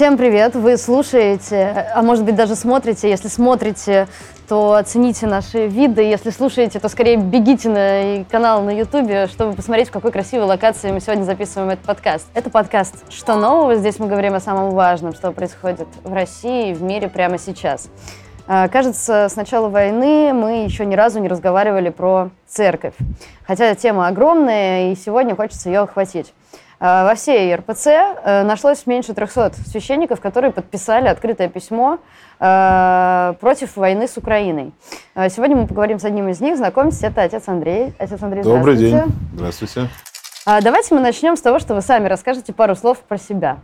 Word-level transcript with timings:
Всем 0.00 0.16
привет! 0.16 0.54
Вы 0.54 0.78
слушаете, 0.78 1.90
а 1.94 2.00
может 2.00 2.24
быть 2.24 2.34
даже 2.34 2.56
смотрите. 2.56 3.10
Если 3.10 3.28
смотрите, 3.28 4.08
то 4.48 4.72
оцените 4.72 5.26
наши 5.26 5.66
виды. 5.66 6.00
Если 6.00 6.30
слушаете, 6.30 6.80
то 6.80 6.88
скорее 6.88 7.18
бегите 7.18 7.68
на 7.68 8.24
канал 8.24 8.62
на 8.62 8.70
Ютубе, 8.70 9.26
чтобы 9.26 9.52
посмотреть, 9.52 9.88
в 9.88 9.92
какой 9.92 10.10
красивой 10.10 10.46
локации 10.46 10.90
мы 10.90 11.00
сегодня 11.00 11.24
записываем 11.24 11.68
этот 11.68 11.84
подкаст. 11.84 12.26
Это 12.32 12.48
подкаст 12.48 12.94
«Что 13.10 13.36
нового?». 13.36 13.74
Здесь 13.74 13.98
мы 13.98 14.06
говорим 14.06 14.32
о 14.32 14.40
самом 14.40 14.70
важном, 14.70 15.12
что 15.12 15.32
происходит 15.32 15.86
в 16.02 16.14
России 16.14 16.70
и 16.70 16.72
в 16.72 16.80
мире 16.82 17.08
прямо 17.10 17.36
сейчас. 17.36 17.90
А, 18.46 18.68
кажется, 18.68 19.28
с 19.28 19.36
начала 19.36 19.68
войны 19.68 20.32
мы 20.32 20.64
еще 20.64 20.86
ни 20.86 20.94
разу 20.94 21.20
не 21.20 21.28
разговаривали 21.28 21.90
про 21.90 22.30
церковь. 22.48 22.94
Хотя 23.46 23.74
тема 23.74 24.08
огромная, 24.08 24.92
и 24.92 24.96
сегодня 24.96 25.36
хочется 25.36 25.68
ее 25.68 25.80
охватить. 25.80 26.32
А, 26.82 27.04
во 27.04 27.14
всей 27.14 27.54
РПЦ 27.54 27.86
э, 27.86 28.42
нашлось 28.42 28.86
меньше 28.86 29.12
300 29.12 29.52
священников, 29.66 30.20
которые 30.20 30.50
подписали 30.50 31.08
открытое 31.08 31.50
письмо 31.50 31.98
э, 32.38 33.34
против 33.38 33.76
войны 33.76 34.08
с 34.08 34.16
Украиной. 34.16 34.72
Сегодня 35.14 35.56
мы 35.56 35.66
поговорим 35.66 35.98
с 35.98 36.04
одним 36.04 36.28
из 36.30 36.40
них. 36.40 36.56
Знакомьтесь, 36.56 37.02
это 37.02 37.22
отец 37.22 37.42
Андрей. 37.48 37.92
Отец 37.98 38.22
Андрей, 38.22 38.42
Добрый 38.42 38.76
день. 38.76 39.02
Здравствуйте. 39.34 39.88
А, 40.46 40.62
давайте 40.62 40.94
мы 40.94 41.02
начнем 41.02 41.36
с 41.36 41.42
того, 41.42 41.58
что 41.58 41.74
вы 41.74 41.82
сами 41.82 42.08
расскажете 42.08 42.54
пару 42.54 42.74
слов 42.74 42.98
про 43.00 43.18
себя 43.18 43.58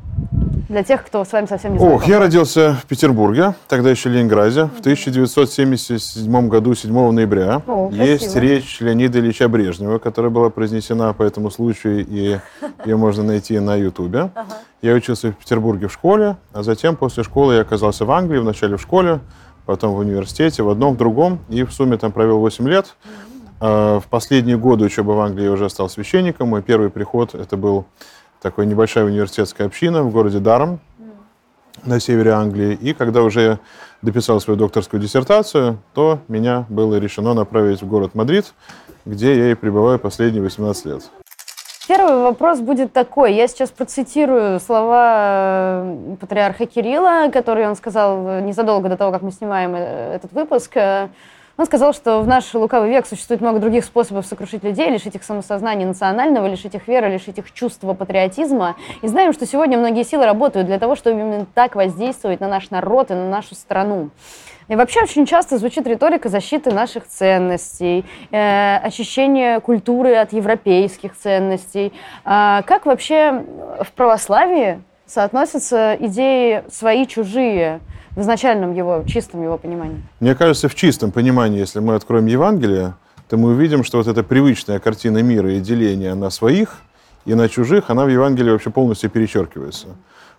для 0.68 0.82
тех, 0.82 1.04
кто 1.04 1.24
с 1.24 1.32
вами 1.32 1.46
совсем 1.46 1.72
не 1.72 1.78
знаком? 1.78 1.96
Ох, 1.96 2.06
я 2.06 2.18
родился 2.18 2.76
в 2.82 2.86
Петербурге, 2.86 3.54
тогда 3.68 3.90
еще 3.90 4.08
Ленинграде, 4.08 4.64
в 4.66 4.80
1977 4.80 6.48
году, 6.48 6.74
7 6.74 7.10
ноября. 7.12 7.62
О, 7.66 7.90
Есть 7.92 8.34
речь 8.36 8.80
Леонида 8.80 9.20
Ильича 9.20 9.48
Брежнева, 9.48 9.98
которая 9.98 10.30
была 10.30 10.50
произнесена 10.50 11.12
по 11.12 11.22
этому 11.22 11.50
случаю, 11.50 12.04
и 12.06 12.38
ее 12.84 12.96
можно 12.96 13.22
найти 13.22 13.58
на 13.58 13.76
Ютубе. 13.76 14.30
Ага. 14.34 14.46
Я 14.82 14.94
учился 14.94 15.32
в 15.32 15.36
Петербурге 15.36 15.88
в 15.88 15.92
школе, 15.92 16.36
а 16.52 16.62
затем 16.62 16.96
после 16.96 17.22
школы 17.22 17.54
я 17.54 17.60
оказался 17.60 18.04
в 18.04 18.10
Англии, 18.10 18.38
вначале 18.38 18.76
в 18.76 18.82
школе, 18.82 19.20
потом 19.66 19.94
в 19.94 19.98
университете, 19.98 20.62
в 20.62 20.68
одном, 20.68 20.94
в 20.94 20.96
другом, 20.96 21.40
и 21.48 21.64
в 21.64 21.72
сумме 21.72 21.96
там 21.96 22.12
провел 22.12 22.38
8 22.38 22.68
лет. 22.68 22.96
А, 23.58 24.00
в 24.00 24.06
последние 24.06 24.58
годы 24.58 24.84
учебы 24.84 25.14
в 25.14 25.20
Англии 25.20 25.44
я 25.44 25.52
уже 25.52 25.70
стал 25.70 25.88
священником. 25.88 26.48
Мой 26.48 26.62
первый 26.62 26.90
приход 26.90 27.34
это 27.34 27.56
был 27.56 27.86
такая 28.40 28.66
небольшая 28.66 29.04
университетская 29.04 29.66
община 29.66 30.02
в 30.02 30.10
городе 30.10 30.38
Даром 30.38 30.80
на 31.84 32.00
севере 32.00 32.32
Англии. 32.32 32.74
И 32.74 32.94
когда 32.94 33.22
уже 33.22 33.58
дописал 34.02 34.40
свою 34.40 34.58
докторскую 34.58 35.00
диссертацию, 35.00 35.78
то 35.94 36.20
меня 36.28 36.66
было 36.68 36.96
решено 36.96 37.34
направить 37.34 37.82
в 37.82 37.88
город 37.88 38.14
Мадрид, 38.14 38.54
где 39.04 39.36
я 39.36 39.50
и 39.50 39.54
пребываю 39.54 39.98
последние 39.98 40.42
18 40.42 40.84
лет. 40.86 41.10
Первый 41.88 42.20
вопрос 42.22 42.58
будет 42.60 42.92
такой. 42.92 43.34
Я 43.34 43.46
сейчас 43.46 43.70
процитирую 43.70 44.58
слова 44.58 45.82
э, 45.84 46.16
патриарха 46.20 46.66
Кирилла, 46.66 47.30
которые 47.32 47.68
он 47.68 47.76
сказал 47.76 48.40
незадолго 48.40 48.88
до 48.88 48.96
того, 48.96 49.12
как 49.12 49.22
мы 49.22 49.30
снимаем 49.30 49.74
э, 49.76 50.14
этот 50.16 50.32
выпуск. 50.32 50.76
Он 51.58 51.64
сказал, 51.64 51.94
что 51.94 52.20
в 52.20 52.26
наш 52.26 52.52
лукавый 52.52 52.90
век 52.90 53.06
существует 53.06 53.40
много 53.40 53.60
других 53.60 53.84
способов 53.84 54.26
сокрушить 54.26 54.62
людей, 54.62 54.90
лишить 54.90 55.14
их 55.14 55.24
самосознания 55.24 55.86
национального, 55.86 56.46
лишить 56.46 56.74
их 56.74 56.86
веры, 56.86 57.08
лишить 57.08 57.38
их 57.38 57.50
чувства 57.52 57.94
патриотизма. 57.94 58.76
И 59.00 59.08
знаем, 59.08 59.32
что 59.32 59.46
сегодня 59.46 59.78
многие 59.78 60.04
силы 60.04 60.26
работают 60.26 60.66
для 60.66 60.78
того, 60.78 60.96
чтобы 60.96 61.20
именно 61.20 61.46
так 61.54 61.74
воздействовать 61.74 62.40
на 62.40 62.48
наш 62.48 62.68
народ 62.68 63.10
и 63.10 63.14
на 63.14 63.30
нашу 63.30 63.54
страну. 63.54 64.10
И 64.68 64.76
вообще 64.76 65.02
очень 65.02 65.24
часто 65.24 65.56
звучит 65.56 65.86
риторика 65.86 66.28
защиты 66.28 66.72
наших 66.72 67.06
ценностей, 67.06 68.04
э, 68.32 68.76
очищения 68.78 69.60
культуры 69.60 70.16
от 70.16 70.32
европейских 70.32 71.16
ценностей. 71.16 71.92
А 72.24 72.62
как 72.62 72.84
вообще 72.84 73.44
в 73.80 73.92
православии 73.92 74.82
соотносятся 75.06 75.96
идеи 76.00 76.64
свои-чужие? 76.68 77.80
В 78.16 78.20
изначальном 78.22 78.74
его, 78.74 79.04
чистом 79.06 79.42
его 79.42 79.58
понимании? 79.58 80.02
Мне 80.18 80.34
кажется, 80.34 80.68
в 80.68 80.74
чистом 80.74 81.12
понимании, 81.12 81.60
если 81.60 81.78
мы 81.78 81.94
откроем 81.94 82.26
Евангелие, 82.26 82.94
то 83.28 83.36
мы 83.36 83.50
увидим, 83.50 83.84
что 83.84 83.98
вот 83.98 84.06
эта 84.08 84.24
привычная 84.24 84.78
картина 84.78 85.22
мира 85.22 85.52
и 85.52 85.60
деления 85.60 86.14
на 86.14 86.30
своих 86.30 86.80
и 87.26 87.34
на 87.34 87.48
чужих, 87.48 87.90
она 87.90 88.04
в 88.04 88.08
Евангелии 88.08 88.50
вообще 88.50 88.70
полностью 88.70 89.10
перечеркивается. 89.10 89.88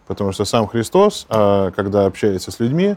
Потому 0.07 0.31
что 0.31 0.45
сам 0.45 0.67
Христос, 0.67 1.25
а, 1.29 1.71
когда 1.71 2.05
общается 2.05 2.49
с 2.49 2.59
людьми, 2.59 2.95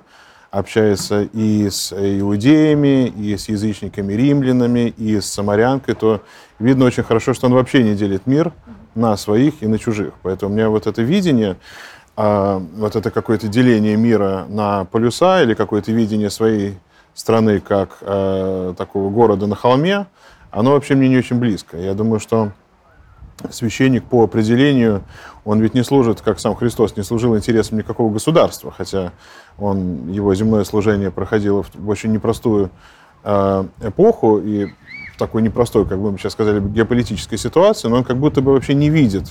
общается 0.51 1.23
и 1.23 1.69
с 1.69 1.93
иудеями, 1.93 3.07
и 3.09 3.37
с 3.37 3.49
язычниками 3.49 4.13
римлянами, 4.13 4.95
и 4.97 5.21
с 5.21 5.27
самарянкой, 5.27 5.95
то 5.95 6.23
видно 6.59 6.87
очень 6.87 7.03
хорошо, 7.03 7.35
что 7.35 7.47
он 7.47 7.55
вообще 7.55 7.83
не 7.83 7.95
делит 7.95 8.27
мир 8.27 8.53
на 8.95 9.17
своих 9.17 9.63
и 9.63 9.67
на 9.67 9.79
чужих. 9.79 10.15
Поэтому 10.23 10.53
у 10.53 10.57
меня 10.57 10.69
вот 10.69 10.87
это 10.87 11.03
видение, 11.03 11.57
а, 12.23 12.63
вот 12.77 12.97
это 12.97 13.11
какое-то 13.11 13.49
деление 13.49 13.97
мира 13.97 14.45
на 14.51 14.85
полюса 14.85 15.43
или 15.43 15.55
какое-то 15.55 15.91
видение 15.91 16.29
своей 16.29 16.79
страны 17.15 17.61
как 17.61 17.97
э, 18.03 18.75
такого 18.77 19.09
города 19.09 19.47
на 19.47 19.57
холме, 19.57 20.07
оно 20.51 20.73
вообще 20.73 20.97
мне 20.97 21.09
не 21.09 21.17
очень 21.17 21.39
близко. 21.39 21.79
Я 21.79 21.95
думаю, 21.95 22.21
что 22.21 22.53
священник 23.49 24.05
по 24.05 24.23
определению, 24.23 25.03
он 25.47 25.61
ведь 25.61 25.73
не 25.73 25.83
служит, 25.83 26.21
как 26.21 26.41
сам 26.41 26.55
Христос, 26.57 26.95
не 26.95 27.05
служил 27.05 27.35
интересам 27.39 27.79
никакого 27.79 28.13
государства, 28.13 28.71
хотя 28.71 29.13
он, 29.59 30.13
его 30.13 30.35
земное 30.35 30.65
служение 30.65 31.11
проходило 31.11 31.63
в 31.73 31.89
очень 31.89 32.13
непростую 32.13 32.69
э, 33.25 33.65
эпоху 33.81 34.41
и 34.41 34.67
в 35.15 35.19
такой 35.19 35.41
непростой, 35.41 35.87
как 35.87 35.99
бы 35.99 36.13
мы 36.13 36.19
сейчас 36.19 36.35
сказали, 36.35 36.61
геополитической 36.61 37.39
ситуации, 37.39 37.89
но 37.89 37.97
он 37.97 38.05
как 38.05 38.19
будто 38.19 38.43
бы 38.43 38.53
вообще 38.53 38.75
не 38.75 38.91
видит 38.91 39.25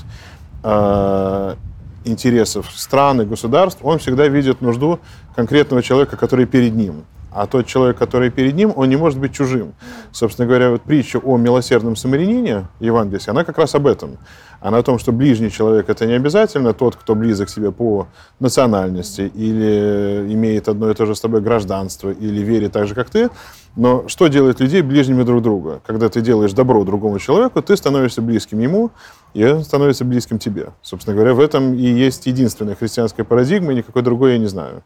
э, 0.63 1.55
интересов 2.03 2.71
стран 2.73 3.21
и 3.21 3.25
государств, 3.25 3.79
он 3.83 3.99
всегда 3.99 4.27
видит 4.27 4.61
нужду 4.61 4.99
конкретного 5.35 5.81
человека, 5.83 6.17
который 6.17 6.45
перед 6.45 6.75
ним. 6.75 7.05
А 7.31 7.45
тот 7.45 7.67
человек, 7.67 7.97
который 7.97 8.31
перед 8.31 8.55
ним, 8.55 8.73
он 8.75 8.89
не 8.89 8.95
может 8.95 9.19
быть 9.19 9.33
чужим. 9.33 9.73
Собственно 10.11 10.47
говоря, 10.47 10.71
вот 10.71 10.81
притча 10.81 11.19
о 11.19 11.37
милосердном 11.37 11.95
самарянине 11.95 12.67
евангельской, 12.79 13.33
она 13.33 13.43
как 13.43 13.57
раз 13.59 13.75
об 13.75 13.85
этом. 13.85 14.17
Она 14.61 14.79
о 14.79 14.83
том, 14.83 14.97
что 14.97 15.11
ближний 15.11 15.51
человек– 15.51 15.85
это 15.89 16.05
не 16.05 16.13
обязательно 16.13 16.73
тот, 16.73 16.95
кто 16.95 17.15
близок 17.15 17.49
себе 17.49 17.71
по 17.71 18.07
национальности 18.39 19.31
или 19.35 20.25
имеет 20.33 20.67
одно 20.67 20.89
и 20.89 20.93
то 20.93 21.05
же 21.05 21.15
с 21.15 21.21
тобой 21.21 21.41
гражданство 21.41 22.09
или 22.09 22.41
верит 22.41 22.73
так 22.73 22.87
же, 22.87 22.95
как 22.95 23.09
ты. 23.09 23.29
Но 23.75 24.07
что 24.07 24.27
делает 24.27 24.59
людей 24.59 24.81
ближними 24.81 25.23
друг 25.23 25.41
друга? 25.41 25.81
Когда 25.85 26.09
ты 26.09 26.21
делаешь 26.21 26.53
добро 26.53 26.83
другому 26.83 27.19
человеку, 27.19 27.61
ты 27.61 27.77
становишься 27.77 28.21
близким 28.21 28.59
ему, 28.59 28.91
и 29.33 29.45
он 29.45 29.63
становится 29.63 30.05
близким 30.05 30.39
тебе. 30.39 30.69
Собственно 30.81 31.15
говоря, 31.15 31.33
в 31.33 31.39
этом 31.39 31.75
и 31.75 31.83
есть 31.83 32.25
единственная 32.25 32.75
христианская 32.75 33.23
парадигма, 33.23 33.71
и 33.71 33.75
никакой 33.75 34.01
другой 34.01 34.33
я 34.33 34.37
не 34.37 34.47
знаю. 34.47 34.83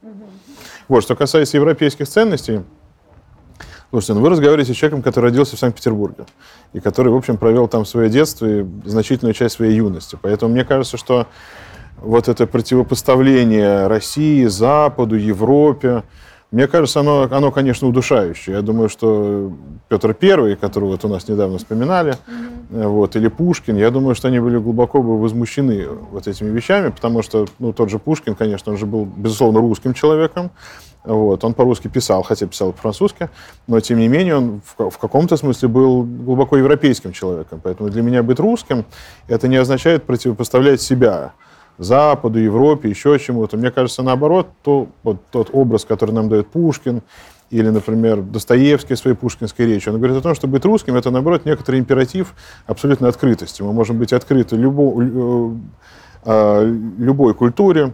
Вот, 0.87 1.01
что 1.01 1.15
касается 1.15 1.57
европейских 1.57 2.07
ценностей, 2.07 2.61
слушайте, 3.89 4.13
ну 4.13 4.21
вы 4.21 4.29
разговариваете 4.29 4.73
с 4.73 4.75
человеком, 4.75 5.01
который 5.01 5.25
родился 5.25 5.55
в 5.55 5.59
Санкт-Петербурге, 5.59 6.25
и 6.73 6.79
который, 6.79 7.11
в 7.11 7.15
общем, 7.15 7.37
провел 7.37 7.67
там 7.67 7.85
свое 7.85 8.09
детство 8.09 8.45
и 8.45 8.65
значительную 8.85 9.33
часть 9.33 9.55
своей 9.55 9.75
юности. 9.75 10.17
Поэтому 10.21 10.51
мне 10.51 10.65
кажется, 10.65 10.97
что 10.97 11.27
вот 11.97 12.27
это 12.27 12.45
противопоставление 12.47 13.87
России, 13.87 14.45
Западу, 14.45 15.15
Европе, 15.15 16.03
мне 16.53 16.67
кажется, 16.67 16.99
оно, 16.99 17.27
оно, 17.31 17.51
конечно, 17.51 17.87
удушающее. 17.87 18.57
Я 18.57 18.61
думаю, 18.61 18.87
что 18.87 19.51
Петр 19.89 20.13
Первый, 20.13 20.55
которого 20.55 20.91
вот 20.91 21.03
у 21.03 21.07
нас 21.07 21.27
недавно 21.27 21.57
вспоминали, 21.57 22.13
mm-hmm. 22.13 22.87
вот, 22.89 23.15
или 23.15 23.27
Пушкин, 23.27 23.75
я 23.75 23.89
думаю, 23.89 24.13
что 24.13 24.27
они 24.27 24.39
были 24.39 24.59
глубоко 24.59 25.01
бы 25.01 25.19
возмущены 25.19 25.87
вот 26.11 26.27
этими 26.27 26.49
вещами, 26.49 26.89
потому 26.89 27.23
что, 27.23 27.47
ну, 27.57 27.73
тот 27.73 27.89
же 27.89 27.97
Пушкин, 27.97 28.35
конечно, 28.35 28.71
он 28.71 28.77
же 28.77 28.85
был, 28.85 29.05
безусловно, 29.05 29.61
русским 29.61 29.95
человеком, 29.95 30.51
вот, 31.03 31.43
он 31.43 31.55
по-русски 31.55 31.87
писал, 31.87 32.21
хотя 32.21 32.45
писал 32.45 32.71
по-французски, 32.71 33.31
но, 33.65 33.79
тем 33.79 33.97
не 33.97 34.07
менее, 34.07 34.35
он 34.35 34.61
в, 34.77 34.91
в 34.91 34.97
каком-то 34.99 35.37
смысле 35.37 35.69
был 35.69 36.03
глубоко 36.03 36.57
европейским 36.57 37.13
человеком. 37.13 37.61
Поэтому 37.63 37.89
для 37.89 38.03
меня 38.03 38.21
быть 38.21 38.39
русским, 38.39 38.85
это 39.27 39.47
не 39.47 39.57
означает 39.57 40.03
противопоставлять 40.03 40.83
себя 40.83 41.33
Западу, 41.77 42.39
Европе, 42.39 42.89
еще 42.89 43.17
чему-то. 43.19 43.57
Мне 43.57 43.71
кажется, 43.71 44.03
наоборот, 44.03 44.49
то, 44.63 44.87
вот 45.03 45.17
тот 45.31 45.49
образ, 45.53 45.85
который 45.85 46.11
нам 46.11 46.29
дает 46.29 46.47
Пушкин, 46.47 47.01
или, 47.49 47.69
например, 47.69 48.21
Достоевский 48.21 48.95
в 48.95 48.99
своей 48.99 49.15
пушкинской 49.15 49.67
речи, 49.67 49.87
он 49.87 49.97
говорит 49.97 50.17
о 50.17 50.21
том, 50.21 50.33
что 50.33 50.47
быть 50.47 50.65
русским– 50.65 50.95
это, 50.97 51.11
наоборот, 51.11 51.45
некоторый 51.45 51.79
императив 51.79 52.33
абсолютной 52.65 53.09
открытости. 53.09 53.61
Мы 53.61 53.73
можем 53.73 53.99
быть 53.99 54.11
открыты 54.11 54.55
любо, 54.55 55.03
э, 55.03 55.55
э, 56.25 56.75
любой 56.97 57.35
культуре, 57.35 57.93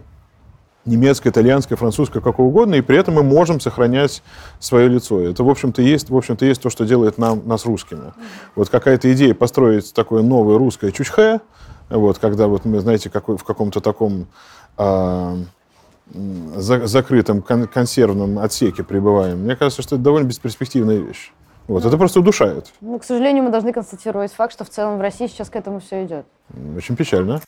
немецкой, 0.86 1.28
итальянской, 1.28 1.76
французской, 1.76 2.22
какой 2.22 2.46
угодно, 2.46 2.76
и 2.76 2.80
при 2.80 2.96
этом 2.96 3.14
мы 3.14 3.22
можем 3.22 3.60
сохранять 3.60 4.22
свое 4.58 4.88
лицо. 4.88 5.20
Это, 5.20 5.44
в 5.44 5.50
общем-то, 5.50 5.82
есть, 5.82 6.08
в 6.08 6.16
общем-то, 6.16 6.46
есть 6.46 6.62
то, 6.62 6.70
что 6.70 6.86
делает 6.86 7.18
нам, 7.18 7.46
нас 7.46 7.66
русскими. 7.66 8.12
Вот 8.56 8.70
какая-то 8.70 9.12
идея 9.12 9.34
построить 9.34 9.92
такое 9.92 10.22
новое 10.22 10.56
русское 10.56 10.90
чучхе, 10.90 11.40
вот, 11.90 12.18
когда 12.18 12.46
вот 12.46 12.64
мы, 12.64 12.80
знаете, 12.80 13.10
какой, 13.10 13.36
в 13.36 13.44
каком-то 13.44 13.80
таком 13.80 14.26
э, 14.78 15.36
за, 16.14 16.86
закрытом 16.86 17.42
кон 17.42 17.66
консервном 17.66 18.38
отсеке 18.38 18.82
пребываем, 18.82 19.38
мне 19.40 19.56
кажется, 19.56 19.82
что 19.82 19.96
это 19.96 20.04
довольно 20.04 20.26
бесперспективная 20.26 20.98
вещь. 20.98 21.32
Вот, 21.68 21.82
ну, 21.84 21.88
это 21.88 21.98
просто 21.98 22.20
удушает. 22.20 22.72
Ну, 22.80 22.98
к 22.98 23.04
сожалению, 23.04 23.44
мы 23.44 23.50
должны 23.50 23.72
констатировать 23.72 24.32
факт, 24.32 24.52
что 24.52 24.64
в 24.64 24.70
целом 24.70 24.98
в 24.98 25.00
России 25.00 25.28
сейчас 25.28 25.50
к 25.50 25.56
этому 25.56 25.80
все 25.80 26.04
идет. 26.04 26.26
Очень 26.76 26.96
печально. 26.96 27.40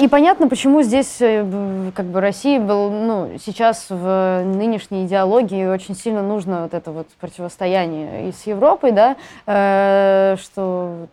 И 0.00 0.08
понятно, 0.08 0.48
почему 0.48 0.80
здесь 0.80 1.20
э, 1.20 1.90
как 1.94 2.06
бы 2.06 2.22
России 2.22 2.56
был, 2.58 2.90
ну, 2.90 3.32
сейчас 3.38 3.86
в 3.90 4.42
нынешней 4.42 5.04
идеологии 5.04 5.66
очень 5.66 5.94
сильно 5.94 6.22
нужно 6.22 6.62
вот 6.62 6.72
это 6.72 6.90
вот 6.92 7.08
противостояние 7.20 8.30
и 8.30 8.32
с 8.32 8.46
Европой, 8.46 8.92
да, 8.92 9.16
э, 9.44 10.36
что 10.40 11.08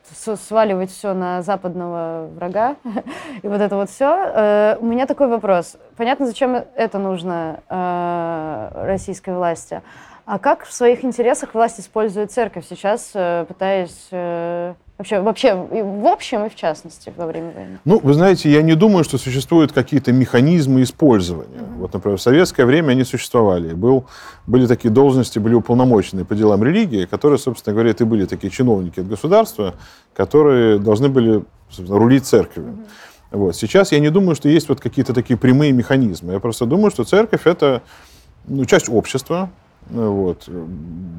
сваливать 0.47 0.91
все 0.91 1.13
на 1.13 1.41
западного 1.41 2.29
врага 2.33 2.77
и 3.43 3.49
вот 3.49 3.59
это 3.59 3.75
вот 3.75 3.89
все. 3.89 4.15
Э, 4.15 4.77
у 4.79 4.85
меня 4.85 5.07
такой 5.07 5.27
вопрос. 5.27 5.75
Понятно, 5.97 6.25
зачем 6.25 6.63
это 6.75 6.99
нужно 6.99 7.59
э, 7.67 8.85
российской 8.85 9.35
власти, 9.35 9.81
а 10.29 10.37
как 10.37 10.63
в 10.67 10.71
своих 10.71 11.03
интересах 11.03 11.55
власть 11.55 11.79
использует 11.79 12.31
церковь 12.31 12.63
сейчас, 12.69 13.09
э, 13.15 13.45
пытаясь 13.47 14.09
э, 14.11 14.75
вообще, 14.99 15.21
вообще 15.21 15.55
в 15.55 16.05
общем 16.05 16.45
и 16.45 16.49
в 16.49 16.55
частности 16.55 17.11
во 17.17 17.25
время 17.25 17.51
войны? 17.51 17.79
Ну, 17.83 17.97
вы 17.97 18.13
знаете, 18.13 18.51
я 18.51 18.61
не 18.61 18.75
думаю, 18.75 19.03
что 19.03 19.17
существуют 19.17 19.71
какие-то 19.71 20.11
механизмы 20.11 20.83
использования. 20.83 21.57
Mm-hmm. 21.57 21.77
Вот, 21.79 21.93
например, 21.93 22.19
в 22.19 22.21
советское 22.21 22.65
время 22.65 22.91
они 22.91 23.05
существовали. 23.05 23.73
Был, 23.73 24.05
были 24.45 24.67
такие 24.67 24.91
должности, 24.91 25.39
были 25.39 25.55
уполномоченные 25.55 26.25
по 26.25 26.35
делам 26.35 26.63
религии, 26.63 27.05
которые, 27.05 27.39
собственно 27.39 27.73
говоря, 27.73 27.95
и 27.97 28.03
были 28.03 28.25
такие 28.25 28.51
чиновники 28.51 28.99
от 28.99 29.07
государства, 29.07 29.73
которые 30.13 30.77
должны 30.77 31.09
были 31.09 31.43
рулить 31.87 32.27
церковью. 32.27 32.73
Mm-hmm. 33.31 33.37
Вот. 33.39 33.55
Сейчас 33.55 33.91
я 33.91 33.99
не 33.99 34.11
думаю, 34.11 34.35
что 34.35 34.47
есть 34.47 34.69
вот 34.69 34.79
какие-то 34.79 35.15
такие 35.15 35.37
прямые 35.37 35.71
механизмы. 35.71 36.33
Я 36.33 36.39
просто 36.39 36.67
думаю, 36.67 36.91
что 36.91 37.03
церковь 37.03 37.47
это 37.47 37.81
ну, 38.45 38.65
часть 38.65 38.89
общества, 38.89 39.49
вот. 39.89 40.47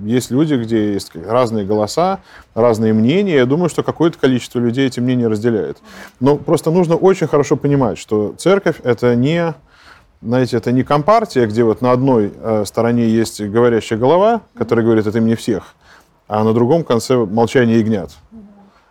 Есть 0.04 0.30
люди, 0.30 0.54
где 0.54 0.92
есть 0.94 1.12
разные 1.14 1.64
голоса, 1.64 2.20
разные 2.54 2.92
мнения. 2.92 3.36
Я 3.36 3.46
думаю, 3.46 3.68
что 3.68 3.82
какое-то 3.82 4.18
количество 4.18 4.58
людей 4.58 4.86
эти 4.86 5.00
мнения 5.00 5.26
разделяет. 5.26 5.78
Но 6.20 6.36
просто 6.36 6.70
нужно 6.70 6.96
очень 6.96 7.26
хорошо 7.26 7.56
понимать, 7.56 7.98
что 7.98 8.34
церковь— 8.38 8.76
это 8.84 9.16
не, 9.16 9.54
знаете, 10.22 10.56
это 10.56 10.70
не 10.72 10.84
компартия, 10.84 11.46
где 11.46 11.64
вот 11.64 11.80
на 11.80 11.90
одной 11.92 12.32
э, 12.34 12.64
стороне 12.64 13.08
есть 13.08 13.40
говорящая 13.40 13.98
голова, 13.98 14.42
которая 14.54 14.84
говорит 14.84 15.06
от 15.06 15.16
имени 15.16 15.34
всех, 15.34 15.74
а 16.28 16.44
на 16.44 16.54
другом 16.54 16.84
конце 16.84 17.16
молчание 17.16 17.80
ягнят. 17.80 18.12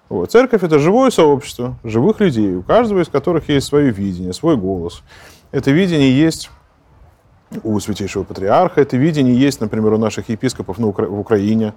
Вот. 0.09 0.31
Церковь— 0.31 0.63
это 0.63 0.79
живое 0.79 1.11
сообщество 1.11 1.75
живых 1.83 2.19
людей, 2.19 2.55
у 2.55 2.63
каждого 2.63 3.01
из 3.01 3.07
которых 3.07 3.47
есть 3.47 3.67
свое 3.67 3.91
видение, 3.91 4.33
свой 4.33 4.57
голос. 4.57 5.03
Это 5.51 5.71
видение 5.71 6.19
есть 6.19 6.49
у 7.63 7.79
Святейшего 7.79 8.23
Патриарха. 8.23 8.81
Это 8.81 8.97
видение 8.97 9.35
есть, 9.35 9.61
например, 9.61 9.93
у 9.93 9.97
наших 9.97 10.29
епископов 10.29 10.77
на 10.77 10.87
Укра... 10.87 11.07
в 11.07 11.19
Украине. 11.19 11.73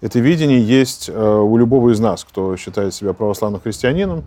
Это 0.00 0.20
видение 0.20 0.62
есть 0.62 1.08
э, 1.08 1.12
у 1.12 1.56
любого 1.56 1.90
из 1.90 2.00
нас, 2.00 2.24
кто 2.24 2.56
считает 2.56 2.94
себя 2.94 3.12
православным 3.12 3.60
христианином. 3.60 4.24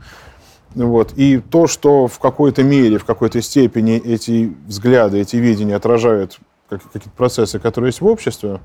Вот. 0.75 1.13
И 1.15 1.39
то, 1.39 1.67
что 1.67 2.07
в 2.07 2.19
какой-то 2.19 2.63
мере, 2.63 2.97
в 2.97 3.05
какой-то 3.05 3.41
степени 3.41 3.97
эти 3.97 4.53
взгляды, 4.67 5.19
эти 5.19 5.35
видения 5.37 5.75
отражают 5.75 6.39
какие-то 6.69 7.09
процессы, 7.09 7.59
которые 7.59 7.89
есть 7.89 8.01
в 8.01 8.05
обществе, 8.05 8.59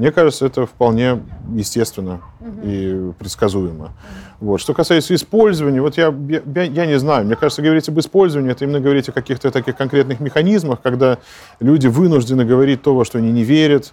мне 0.00 0.12
кажется, 0.12 0.46
это 0.46 0.64
вполне 0.64 1.20
естественно 1.54 2.22
угу. 2.40 2.60
и 2.64 3.12
предсказуемо. 3.18 3.84
Угу. 3.84 3.92
Вот. 4.40 4.60
Что 4.62 4.72
касается 4.72 5.14
использования, 5.14 5.82
вот 5.82 5.98
я, 5.98 6.14
я, 6.26 6.62
я 6.62 6.86
не 6.86 6.98
знаю, 6.98 7.26
мне 7.26 7.36
кажется, 7.36 7.60
говорить 7.60 7.86
об 7.90 8.00
использовании, 8.00 8.50
это 8.50 8.64
именно 8.64 8.80
говорить 8.80 9.10
о 9.10 9.12
каких-то 9.12 9.50
таких 9.50 9.76
конкретных 9.76 10.18
механизмах, 10.20 10.80
когда 10.80 11.18
люди 11.60 11.86
вынуждены 11.86 12.46
говорить 12.46 12.80
то, 12.80 12.94
во 12.94 13.04
что 13.04 13.18
они 13.18 13.30
не 13.30 13.44
верят, 13.44 13.92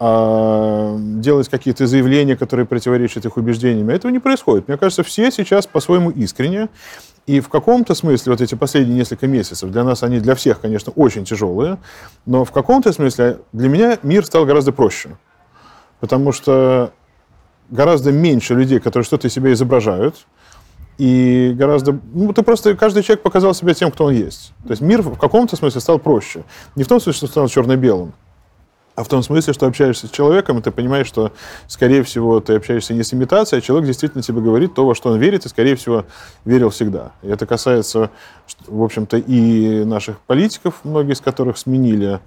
а, 0.00 0.96
делать 0.98 1.48
какие-то 1.48 1.86
заявления, 1.86 2.36
которые 2.36 2.66
противоречат 2.66 3.24
их 3.24 3.36
убеждениям. 3.36 3.88
Этого 3.88 4.10
не 4.10 4.18
происходит. 4.18 4.66
Мне 4.66 4.76
кажется, 4.76 5.04
все 5.04 5.30
сейчас 5.30 5.68
по-своему 5.68 6.10
искренне. 6.10 6.68
И 7.26 7.40
в 7.40 7.48
каком-то 7.48 7.94
смысле 7.94 8.32
вот 8.32 8.40
эти 8.40 8.54
последние 8.54 8.98
несколько 8.98 9.26
месяцев, 9.26 9.70
для 9.70 9.84
нас 9.84 10.02
они, 10.02 10.20
для 10.20 10.34
всех, 10.34 10.60
конечно, 10.60 10.92
очень 10.94 11.24
тяжелые, 11.24 11.78
но 12.24 12.44
в 12.44 12.52
каком-то 12.52 12.92
смысле 12.92 13.38
для 13.52 13.68
меня 13.68 13.98
мир 14.02 14.24
стал 14.24 14.44
гораздо 14.44 14.72
проще. 14.72 15.16
Потому 16.00 16.32
что 16.32 16.92
гораздо 17.70 18.12
меньше 18.12 18.54
людей, 18.54 18.80
которые 18.80 19.04
что-то 19.04 19.28
из 19.28 19.32
себя 19.32 19.52
изображают, 19.52 20.26
и 20.98 21.52
гораздо... 21.54 21.98
Ну, 22.14 22.32
ты 22.32 22.42
просто... 22.42 22.74
Каждый 22.74 23.02
человек 23.02 23.22
показал 23.22 23.54
себя 23.54 23.74
тем, 23.74 23.90
кто 23.90 24.06
он 24.06 24.14
есть. 24.14 24.52
То 24.64 24.70
есть 24.70 24.80
мир 24.80 25.02
в 25.02 25.18
каком-то 25.18 25.56
смысле 25.56 25.80
стал 25.80 25.98
проще. 25.98 26.44
Не 26.74 26.84
в 26.84 26.88
том 26.88 27.00
смысле, 27.00 27.18
что 27.18 27.26
стал 27.26 27.48
черно-белым, 27.48 28.14
а 28.94 29.04
в 29.04 29.08
том 29.08 29.22
смысле, 29.22 29.52
что 29.52 29.66
общаешься 29.66 30.06
с 30.06 30.10
человеком, 30.10 30.58
и 30.58 30.62
ты 30.62 30.70
понимаешь, 30.70 31.06
что, 31.06 31.32
скорее 31.68 32.02
всего, 32.02 32.40
ты 32.40 32.56
общаешься 32.56 32.94
не 32.94 33.02
с 33.02 33.12
имитацией, 33.12 33.58
а 33.58 33.62
человек 33.62 33.86
действительно 33.86 34.22
тебе 34.22 34.40
говорит 34.40 34.72
то, 34.74 34.86
во 34.86 34.94
что 34.94 35.10
он 35.10 35.18
верит, 35.18 35.44
и, 35.44 35.50
скорее 35.50 35.76
всего, 35.76 36.06
верил 36.46 36.70
всегда. 36.70 37.12
И 37.22 37.28
это 37.28 37.44
касается, 37.44 38.10
в 38.66 38.82
общем-то, 38.82 39.18
и 39.18 39.84
наших 39.84 40.18
политиков, 40.20 40.80
многие 40.82 41.12
из 41.12 41.20
которых 41.20 41.58
сменили 41.58 42.20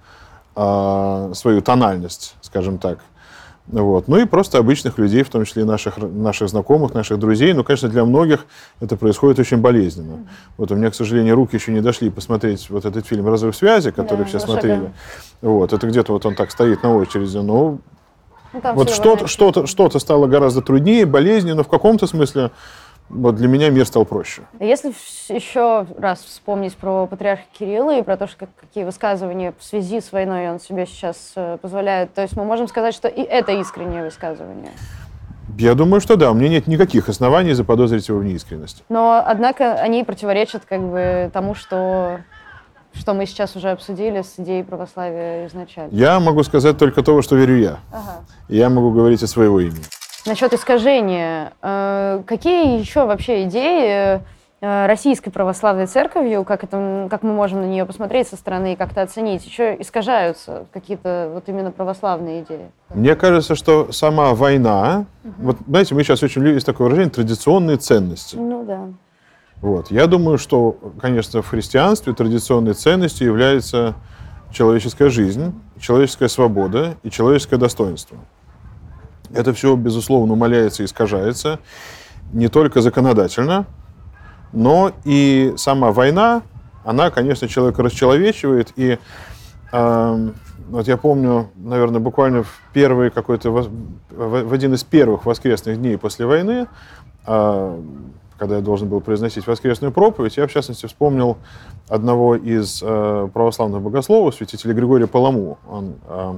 а, 0.55 1.31
свою 1.33 1.63
тональность, 1.63 2.35
скажем 2.41 2.77
так. 2.77 2.99
Вот. 3.71 4.07
Ну 4.07 4.17
и 4.17 4.25
просто 4.25 4.57
обычных 4.57 4.97
людей, 4.97 5.21
в 5.23 5.29
том 5.29 5.45
числе 5.45 5.61
и 5.61 5.65
наших, 5.65 5.97
наших 5.97 6.49
знакомых, 6.49 6.93
наших 6.95 7.19
друзей. 7.19 7.53
Ну, 7.53 7.63
конечно, 7.63 7.87
для 7.87 8.03
многих 8.03 8.45
это 8.79 8.97
происходит 8.97 9.37
очень 9.39 9.57
болезненно. 9.57 10.13
Mm-hmm. 10.13 10.27
Вот 10.57 10.71
у 10.71 10.75
меня, 10.75 10.89
к 10.89 10.95
сожалению, 10.95 11.35
руки 11.35 11.55
еще 11.55 11.71
не 11.71 11.81
дошли 11.81 12.09
посмотреть 12.09 12.69
вот 12.69 12.85
этот 12.85 13.05
фильм 13.05 13.27
«Разрыв 13.27 13.55
связи», 13.55 13.91
который 13.91 14.19
да, 14.19 14.25
все 14.25 14.39
смотрели. 14.39 14.91
Вот. 15.41 15.71
Это 15.71 15.85
где-то 15.85 16.13
вот 16.13 16.25
он 16.25 16.33
так 16.35 16.49
стоит 16.49 16.81
на 16.81 16.95
очереди. 16.95 17.37
Но 17.37 17.43
ну, 17.43 17.79
вот 18.73 18.89
что-то, 18.89 19.27
что-то, 19.27 19.67
что-то 19.67 19.99
стало 19.99 20.25
гораздо 20.25 20.61
труднее, 20.61 21.05
болезненнее, 21.05 21.55
но 21.55 21.63
в 21.63 21.67
каком-то 21.67 22.07
смысле 22.07 22.49
вот 23.09 23.35
для 23.35 23.47
меня 23.47 23.69
мир 23.69 23.85
стал 23.85 24.05
проще. 24.05 24.43
Если 24.59 24.89
еще 25.33 25.87
раз 25.97 26.19
вспомнить 26.19 26.75
про 26.75 27.07
патриарха 27.07 27.43
Кирилла 27.57 27.97
и 27.97 28.03
про 28.03 28.17
то, 28.17 28.27
что 28.27 28.47
какие 28.59 28.83
высказывания 28.83 29.53
в 29.57 29.63
связи 29.63 29.99
с 29.99 30.11
войной 30.11 30.49
он 30.49 30.59
себе 30.59 30.85
сейчас 30.85 31.33
э, 31.35 31.57
позволяет, 31.61 32.13
то 32.13 32.21
есть 32.21 32.35
мы 32.35 32.45
можем 32.45 32.67
сказать, 32.67 32.93
что 32.93 33.07
и 33.07 33.21
это 33.21 33.51
искреннее 33.53 34.03
высказывание. 34.03 34.71
Я 35.57 35.73
думаю, 35.73 35.99
что 35.99 36.15
да. 36.15 36.31
У 36.31 36.35
меня 36.35 36.49
нет 36.49 36.67
никаких 36.67 37.09
оснований 37.09 37.53
заподозрить 37.53 38.07
его 38.07 38.19
в 38.19 38.23
неискренности. 38.23 38.83
Но, 38.87 39.21
однако, 39.25 39.73
они 39.73 40.03
противоречат 40.03 40.63
как 40.65 40.81
бы 40.81 41.29
тому, 41.33 41.55
что 41.55 42.19
что 42.93 43.13
мы 43.13 43.25
сейчас 43.25 43.55
уже 43.55 43.69
обсудили 43.69 44.23
с 44.23 44.35
идеей 44.37 44.63
православия 44.63 45.47
изначально. 45.47 45.89
Я 45.93 46.19
могу 46.19 46.43
сказать 46.43 46.77
только 46.77 47.03
то, 47.03 47.21
что 47.21 47.35
верю 47.35 47.57
я. 47.57 47.79
Ага. 47.91 48.23
Я 48.47 48.69
могу 48.69 48.91
говорить 48.91 49.21
от 49.21 49.29
своего 49.29 49.59
имени. 49.59 49.83
Насчет 50.29 50.53
искажения. 50.53 51.53
Э, 51.63 52.21
какие 52.27 52.79
еще 52.79 53.05
вообще 53.05 53.45
идеи 53.45 54.21
э, 54.61 54.85
российской 54.85 55.31
православной 55.31 55.87
церковью, 55.87 56.43
как, 56.43 56.63
это, 56.63 57.07
как 57.09 57.23
мы 57.23 57.33
можем 57.33 57.61
на 57.61 57.65
нее 57.65 57.83
посмотреть 57.83 58.27
со 58.27 58.35
стороны 58.35 58.73
и 58.73 58.75
как-то 58.75 59.01
оценить, 59.01 59.43
еще 59.43 59.75
искажаются 59.79 60.67
какие-то 60.71 61.31
вот 61.33 61.49
именно 61.49 61.71
православные 61.71 62.43
идеи? 62.43 62.69
Мне 62.93 63.15
кажется, 63.15 63.55
что 63.55 63.91
сама 63.91 64.35
война, 64.35 65.05
угу. 65.23 65.33
вот 65.39 65.57
знаете, 65.67 65.95
мы 65.95 66.03
сейчас 66.03 66.21
очень 66.21 66.41
любим, 66.41 66.55
есть 66.55 66.65
такое 66.67 66.85
выражение, 66.85 67.11
традиционные 67.11 67.77
ценности. 67.77 68.35
Ну 68.35 68.63
да. 68.63 68.87
Вот. 69.61 69.89
Я 69.89 70.05
думаю, 70.05 70.37
что, 70.37 70.77
конечно, 71.01 71.41
в 71.41 71.49
христианстве 71.49 72.13
традиционной 72.13 72.73
ценностью 72.73 73.25
является 73.25 73.95
человеческая 74.51 75.09
жизнь, 75.09 75.59
человеческая 75.79 76.27
свобода 76.27 76.97
и 77.01 77.09
человеческое 77.09 77.57
достоинство. 77.57 78.17
Это 79.33 79.53
все, 79.53 79.75
безусловно, 79.75 80.33
умаляется 80.33 80.83
и 80.83 80.85
искажается 80.85 81.59
не 82.31 82.47
только 82.47 82.81
законодательно, 82.81 83.65
но 84.53 84.91
и 85.03 85.53
сама 85.57 85.91
война, 85.91 86.43
она, 86.83 87.09
конечно, 87.11 87.47
человека 87.47 87.83
расчеловечивает. 87.83 88.71
И 88.75 88.97
э, 89.71 90.29
вот 90.69 90.87
я 90.87 90.97
помню, 90.97 91.49
наверное, 91.55 91.99
буквально 91.99 92.43
в 92.43 92.61
первый 92.73 93.09
какой-то, 93.09 93.51
в 94.09 94.53
один 94.53 94.73
из 94.73 94.83
первых 94.83 95.25
воскресных 95.25 95.77
дней 95.77 95.97
после 95.97 96.25
войны, 96.25 96.67
э, 97.25 97.81
когда 98.37 98.55
я 98.55 98.61
должен 98.61 98.87
был 98.87 99.01
произносить 99.01 99.45
воскресную 99.45 99.91
проповедь, 99.91 100.37
я, 100.37 100.47
в 100.47 100.51
частности, 100.51 100.85
вспомнил 100.85 101.37
одного 101.89 102.35
из 102.35 102.81
э, 102.81 103.29
православных 103.33 103.81
богословов, 103.81 104.35
святителя 104.35 104.73
Григория 104.73 105.07
Паламу. 105.07 105.57
Он 105.67 105.95
э, 106.07 106.33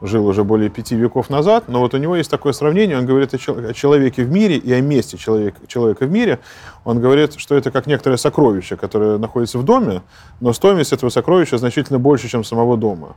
жил 0.00 0.26
уже 0.26 0.44
более 0.44 0.70
пяти 0.70 0.94
веков 0.94 1.30
назад, 1.30 1.64
но 1.68 1.80
вот 1.80 1.94
у 1.94 1.96
него 1.96 2.16
есть 2.16 2.30
такое 2.30 2.52
сравнение, 2.52 2.98
он 2.98 3.06
говорит 3.06 3.34
о, 3.34 3.38
человеке 3.72 4.24
в 4.24 4.30
мире 4.30 4.56
и 4.56 4.72
о 4.72 4.80
месте 4.80 5.16
человека, 5.16 5.66
человека 5.66 6.06
в 6.06 6.10
мире. 6.10 6.38
Он 6.84 7.00
говорит, 7.00 7.34
что 7.36 7.56
это 7.56 7.70
как 7.70 7.86
некоторое 7.86 8.16
сокровище, 8.16 8.76
которое 8.76 9.18
находится 9.18 9.58
в 9.58 9.64
доме, 9.64 10.02
но 10.40 10.52
стоимость 10.52 10.92
этого 10.92 11.10
сокровища 11.10 11.58
значительно 11.58 11.98
больше, 11.98 12.28
чем 12.28 12.44
самого 12.44 12.76
дома. 12.76 13.16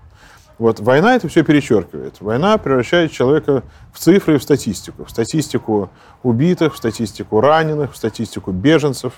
Вот 0.62 0.80
война 0.80 1.16
это 1.16 1.28
все 1.28 1.44
перечеркивает. 1.44 2.18
Война 2.20 2.56
превращает 2.60 3.12
человека 3.12 3.64
в 3.92 3.98
цифры 3.98 4.36
и 4.36 4.38
в 4.38 4.44
статистику. 4.44 5.06
В 5.06 5.10
статистику 5.10 5.90
убитых, 6.22 6.76
в 6.76 6.78
статистику 6.78 7.42
раненых, 7.42 7.94
в 7.94 7.98
статистику 7.98 8.52
беженцев. 8.52 9.14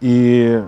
И 0.00 0.62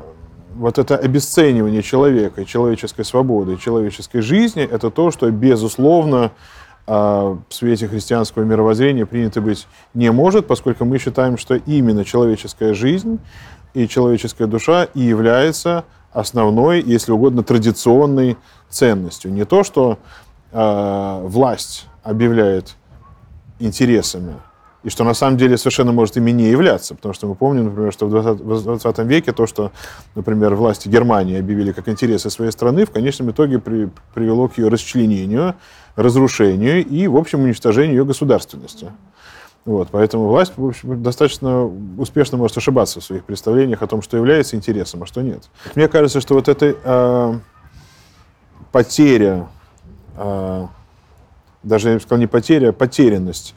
вот 0.55 0.79
это 0.79 0.97
обесценивание 0.97 1.83
человека, 1.83 2.45
человеческой 2.45 3.05
свободы, 3.05 3.57
человеческой 3.57 4.21
жизни, 4.21 4.63
это 4.63 4.91
то, 4.91 5.11
что, 5.11 5.31
безусловно, 5.31 6.33
а, 6.87 7.39
в 7.49 7.55
свете 7.55 7.87
христианского 7.89 8.43
мировоззрения 8.43 9.07
принято 9.07 9.41
быть 9.41 9.67
не 9.95 10.11
может, 10.11 10.47
поскольку 10.47 10.85
мы 10.85 10.99
считаем, 10.99 11.39
что 11.39 11.55
именно 11.55 12.05
человеческая 12.05 12.75
жизнь 12.75 13.21
и 13.75 13.87
человеческая 13.87 14.47
душа 14.47 14.85
и 14.95 15.01
является 15.01 15.85
основной, 16.13 16.83
если 16.83 17.13
угодно, 17.13 17.45
традиционной 17.45 18.37
ценностью. 18.69 19.33
Не 19.33 19.45
то, 19.45 19.63
что 19.63 19.99
э, 20.51 21.21
власть 21.25 21.87
объявляет 22.03 22.77
интересами, 23.61 24.35
и 24.83 24.89
что 24.89 25.05
на 25.05 25.15
самом 25.15 25.37
деле 25.37 25.59
совершенно 25.59 25.93
может 25.93 26.17
ими 26.17 26.31
не 26.31 26.45
являться, 26.45 26.95
потому 26.95 27.13
что 27.13 27.27
мы 27.27 27.35
помним, 27.35 27.67
например, 27.67 27.93
что 27.93 28.07
в 28.07 28.11
20, 28.11 28.41
в 28.41 28.65
20 28.65 28.99
веке 29.01 29.33
то, 29.33 29.47
что, 29.47 29.73
например, 30.15 30.55
власти 30.55 30.89
Германии 30.89 31.39
объявили 31.39 31.73
как 31.73 31.89
интересы 31.89 32.31
своей 32.31 32.51
страны, 32.51 32.87
в 32.87 32.91
конечном 32.91 33.31
итоге 33.31 33.59
при, 33.59 33.91
привело 34.15 34.49
к 34.49 34.57
ее 34.59 34.69
расчленению, 34.69 35.55
разрушению 35.97 36.85
и, 36.85 37.07
в 37.09 37.17
общем, 37.17 37.43
уничтожению 37.43 37.97
ее 37.97 38.05
государственности. 38.05 38.91
Вот, 39.67 39.89
поэтому 39.91 40.27
власть 40.29 40.53
в 40.57 40.67
общем, 40.67 41.03
достаточно 41.03 41.67
успешно 41.99 42.39
может 42.39 42.57
ошибаться 42.57 43.01
в 43.01 43.05
своих 43.05 43.25
представлениях 43.25 43.83
о 43.83 43.87
том, 43.87 44.01
что 44.01 44.17
является 44.17 44.57
интересом, 44.57 45.03
а 45.03 45.07
что 45.07 45.21
нет. 45.21 45.51
Мне 45.75 45.87
кажется, 45.89 46.23
что 46.23 46.35
вот 46.35 46.49
эта 46.49 46.75
э, 46.83 47.39
потеря, 48.73 49.49
э, 50.17 50.67
даже 51.63 51.91
я 51.91 51.95
бы 51.97 52.01
сказал 52.01 52.19
не 52.19 52.27
потеря, 52.27 52.71
а 52.71 52.73
потерянность 52.73 53.55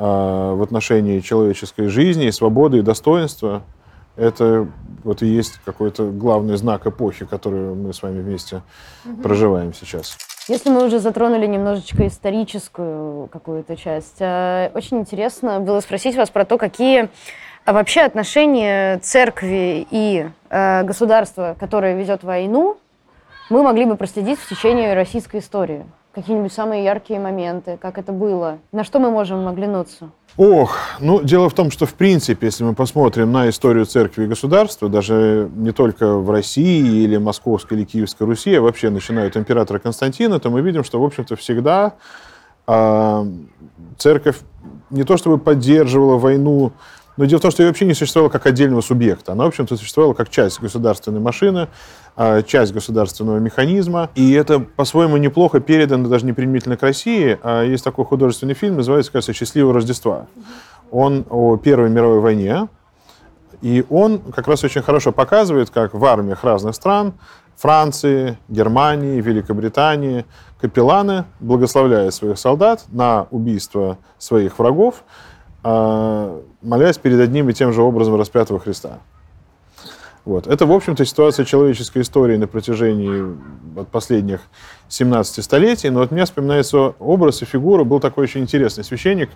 в 0.00 0.62
отношении 0.62 1.20
человеческой 1.20 1.88
жизни, 1.88 2.30
свободы 2.30 2.78
и 2.78 2.82
достоинства, 2.82 3.62
это 4.16 4.66
вот 5.04 5.22
и 5.22 5.26
есть 5.26 5.60
какой-то 5.64 6.10
главный 6.10 6.56
знак 6.56 6.86
эпохи, 6.86 7.26
которую 7.26 7.74
мы 7.74 7.92
с 7.92 8.02
вами 8.02 8.20
вместе 8.20 8.62
угу. 9.04 9.22
проживаем 9.22 9.74
сейчас. 9.74 10.16
Если 10.48 10.70
мы 10.70 10.86
уже 10.86 11.00
затронули 11.00 11.46
немножечко 11.46 12.06
историческую 12.06 13.28
какую-то 13.28 13.76
часть, 13.76 14.16
э, 14.20 14.70
очень 14.74 15.00
интересно 15.00 15.60
было 15.60 15.80
спросить 15.80 16.16
вас 16.16 16.30
про 16.30 16.44
то, 16.44 16.56
какие 16.56 17.08
вообще 17.66 18.00
отношения 18.00 18.98
церкви 19.00 19.86
и 19.90 20.28
государства, 20.50 21.56
которое 21.60 21.94
ведет 21.94 22.24
войну, 22.24 22.78
мы 23.50 23.62
могли 23.62 23.84
бы 23.84 23.96
проследить 23.96 24.38
в 24.38 24.48
течение 24.48 24.94
российской 24.94 25.40
истории 25.40 25.84
какие-нибудь 26.12 26.52
самые 26.52 26.84
яркие 26.84 27.20
моменты, 27.20 27.78
как 27.80 27.98
это 27.98 28.12
было? 28.12 28.58
На 28.72 28.84
что 28.84 28.98
мы 28.98 29.10
можем 29.10 29.46
оглянуться? 29.46 30.10
Ох, 30.36 30.76
ну, 31.00 31.22
дело 31.22 31.48
в 31.48 31.54
том, 31.54 31.70
что, 31.70 31.86
в 31.86 31.94
принципе, 31.94 32.46
если 32.46 32.62
мы 32.64 32.74
посмотрим 32.74 33.32
на 33.32 33.48
историю 33.48 33.84
церкви 33.84 34.24
и 34.24 34.26
государства, 34.26 34.88
даже 34.88 35.50
не 35.54 35.72
только 35.72 36.16
в 36.16 36.30
России 36.30 37.02
или 37.02 37.16
Московской 37.16 37.78
или 37.78 37.84
Киевской 37.84 38.24
Руси, 38.24 38.54
а 38.54 38.62
вообще 38.62 38.90
начиная 38.90 39.28
от 39.28 39.36
императора 39.36 39.78
Константина, 39.78 40.38
то 40.38 40.50
мы 40.50 40.60
видим, 40.60 40.84
что, 40.84 41.00
в 41.00 41.04
общем-то, 41.04 41.36
всегда 41.36 41.94
э, 42.66 43.24
церковь 43.98 44.38
не 44.90 45.04
то 45.04 45.16
чтобы 45.16 45.38
поддерживала 45.38 46.16
войну 46.16 46.72
но 47.20 47.26
дело 47.26 47.38
в 47.38 47.42
том, 47.42 47.50
что 47.50 47.62
ее 47.62 47.68
вообще 47.68 47.84
не 47.84 47.92
существовало 47.92 48.30
как 48.30 48.46
отдельного 48.46 48.80
субъекта. 48.80 49.32
Она, 49.32 49.44
в 49.44 49.48
общем-то, 49.48 49.76
существовала 49.76 50.14
как 50.14 50.30
часть 50.30 50.58
государственной 50.58 51.20
машины, 51.20 51.68
а, 52.16 52.40
часть 52.40 52.72
государственного 52.72 53.36
механизма. 53.36 54.08
И 54.14 54.32
это 54.32 54.58
по-своему 54.58 55.18
неплохо 55.18 55.60
передано 55.60 56.08
даже 56.08 56.24
не 56.24 56.32
применительно 56.32 56.78
к 56.78 56.82
России. 56.82 57.38
А 57.42 57.62
есть 57.62 57.84
такой 57.84 58.06
художественный 58.06 58.54
фильм, 58.54 58.76
называется, 58.76 59.12
кажется, 59.12 59.34
«Счастливое 59.34 59.74
Рождество». 59.74 60.28
Он 60.90 61.26
о 61.28 61.58
Первой 61.58 61.90
мировой 61.90 62.20
войне. 62.20 62.68
И 63.60 63.84
он 63.90 64.20
как 64.20 64.48
раз 64.48 64.64
очень 64.64 64.80
хорошо 64.80 65.12
показывает, 65.12 65.68
как 65.68 65.92
в 65.92 66.02
армиях 66.06 66.42
разных 66.42 66.74
стран, 66.74 67.12
Франции, 67.54 68.38
Германии, 68.48 69.20
Великобритании, 69.20 70.24
капелланы, 70.58 71.26
благословляя 71.40 72.10
своих 72.12 72.38
солдат 72.38 72.86
на 72.88 73.26
убийство 73.30 73.98
своих 74.16 74.58
врагов, 74.58 75.04
молясь 75.62 76.98
перед 76.98 77.20
одним 77.20 77.48
и 77.50 77.52
тем 77.52 77.72
же 77.72 77.82
образом 77.82 78.16
распятого 78.16 78.58
Христа. 78.60 78.98
Вот. 80.24 80.46
Это, 80.46 80.66
в 80.66 80.72
общем-то, 80.72 81.04
ситуация 81.04 81.44
человеческой 81.44 82.02
истории 82.02 82.36
на 82.36 82.46
протяжении 82.46 83.24
вот, 83.74 83.88
последних 83.88 84.40
17 84.88 85.42
столетий. 85.42 85.90
Но 85.90 86.00
вот 86.00 86.10
мне 86.10 86.24
вспоминается 86.24 86.94
образ 86.98 87.42
и 87.42 87.46
фигура. 87.46 87.84
Был 87.84 88.00
такой 88.00 88.24
очень 88.24 88.42
интересный 88.42 88.84
священник, 88.84 89.30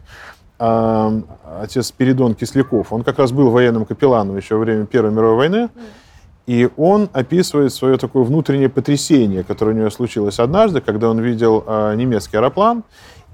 э, 0.59 1.23
отец 1.61 1.91
Передон 1.91 2.35
Кисляков. 2.35 2.93
Он 2.93 3.03
как 3.03 3.19
раз 3.19 3.33
был 3.33 3.51
военным 3.51 3.87
капелланом 3.87 4.37
еще 4.37 4.57
во 4.57 4.61
время 4.61 4.85
Первой 4.85 5.11
мировой 5.11 5.37
войны. 5.37 5.71
И 6.47 6.69
он 6.77 7.09
описывает 7.15 7.73
свое 7.73 7.97
такое 7.97 8.23
внутреннее 8.23 8.69
потрясение, 8.69 9.45
которое 9.45 9.71
у 9.73 9.79
него 9.79 9.89
случилось 9.89 10.39
однажды, 10.39 10.83
когда 10.83 11.09
он 11.09 11.19
видел 11.21 11.65
э, 11.67 11.95
немецкий 11.97 12.37
аэроплан, 12.37 12.85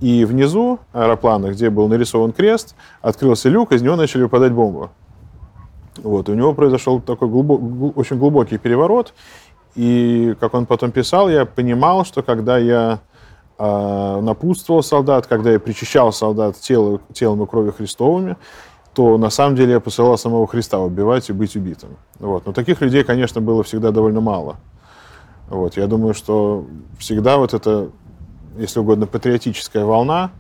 и 0.00 0.25
внизу 0.25 0.78
аэроплана, 0.92 1.50
где 1.50 1.71
был 1.71 1.88
нарисован 1.88 2.33
крест, 2.33 2.75
открылся 3.02 3.49
люк, 3.49 3.73
из 3.73 3.83
него 3.83 3.97
начали 3.97 4.23
выпадать 4.23 4.52
бомбы. 4.52 4.90
Вот, 5.99 6.28
и 6.28 6.33
у 6.33 6.35
него 6.35 6.54
произошел 6.54 7.00
такой 7.00 7.28
глубок, 7.28 7.97
очень 7.97 8.16
глубокий 8.16 8.59
переворот. 8.59 9.12
И, 9.75 10.35
как 10.40 10.54
он 10.54 10.66
потом 10.66 10.90
писал, 10.90 11.28
я 11.28 11.45
понимал, 11.45 12.04
что 12.04 12.23
когда 12.23 12.59
я 12.59 13.00
э, 13.59 14.21
напутствовал 14.21 14.83
солдат, 14.83 15.26
когда 15.26 15.52
я 15.52 15.61
причащал 15.61 16.12
солдат 16.12 16.57
тело, 16.57 17.00
телом 17.12 17.42
и 17.42 17.47
кровью 17.47 17.73
Христовыми, 17.73 18.37
то 18.95 19.19
на 19.19 19.30
самом 19.30 19.54
деле 19.57 19.73
я 19.73 19.80
посылал 19.80 20.19
самого 20.19 20.47
Христа 20.47 20.80
убивать 20.80 21.28
и 21.28 21.33
быть 21.33 21.54
убитым. 21.54 21.90
Вот. 22.19 22.47
Но 22.47 22.52
таких 22.52 22.80
людей, 22.80 23.04
конечно, 23.04 23.40
было 23.40 23.62
всегда 23.62 23.92
довольно 23.92 24.21
мало. 24.21 24.57
Вот. 25.49 25.76
Я 25.76 25.87
думаю, 25.87 26.14
что 26.14 26.64
всегда 26.99 27.37
вот 27.37 27.54
это 27.54 27.90
если 28.59 28.80
угодно, 28.80 29.07
патриотическая 29.07 29.85
волна, 29.85 30.30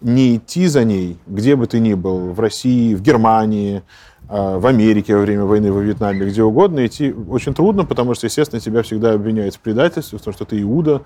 не 0.00 0.36
идти 0.36 0.66
за 0.66 0.84
ней, 0.84 1.18
где 1.26 1.56
бы 1.56 1.66
ты 1.66 1.78
ни 1.80 1.94
был, 1.94 2.32
в 2.32 2.40
России, 2.40 2.94
в 2.94 3.02
Германии, 3.02 3.82
а, 4.28 4.58
в 4.58 4.66
Америке 4.66 5.14
во 5.14 5.22
время 5.22 5.44
войны, 5.44 5.72
во 5.72 5.80
Вьетнаме, 5.80 6.26
где 6.26 6.42
угодно, 6.42 6.86
идти 6.86 7.12
очень 7.12 7.54
трудно, 7.54 7.84
потому 7.84 8.14
что, 8.14 8.26
естественно, 8.26 8.60
тебя 8.60 8.82
всегда 8.82 9.12
обвиняют 9.12 9.54
в 9.54 9.60
предательстве, 9.60 10.18
в 10.18 10.22
том, 10.22 10.32
что 10.32 10.44
ты 10.44 10.60
Иуда, 10.62 11.02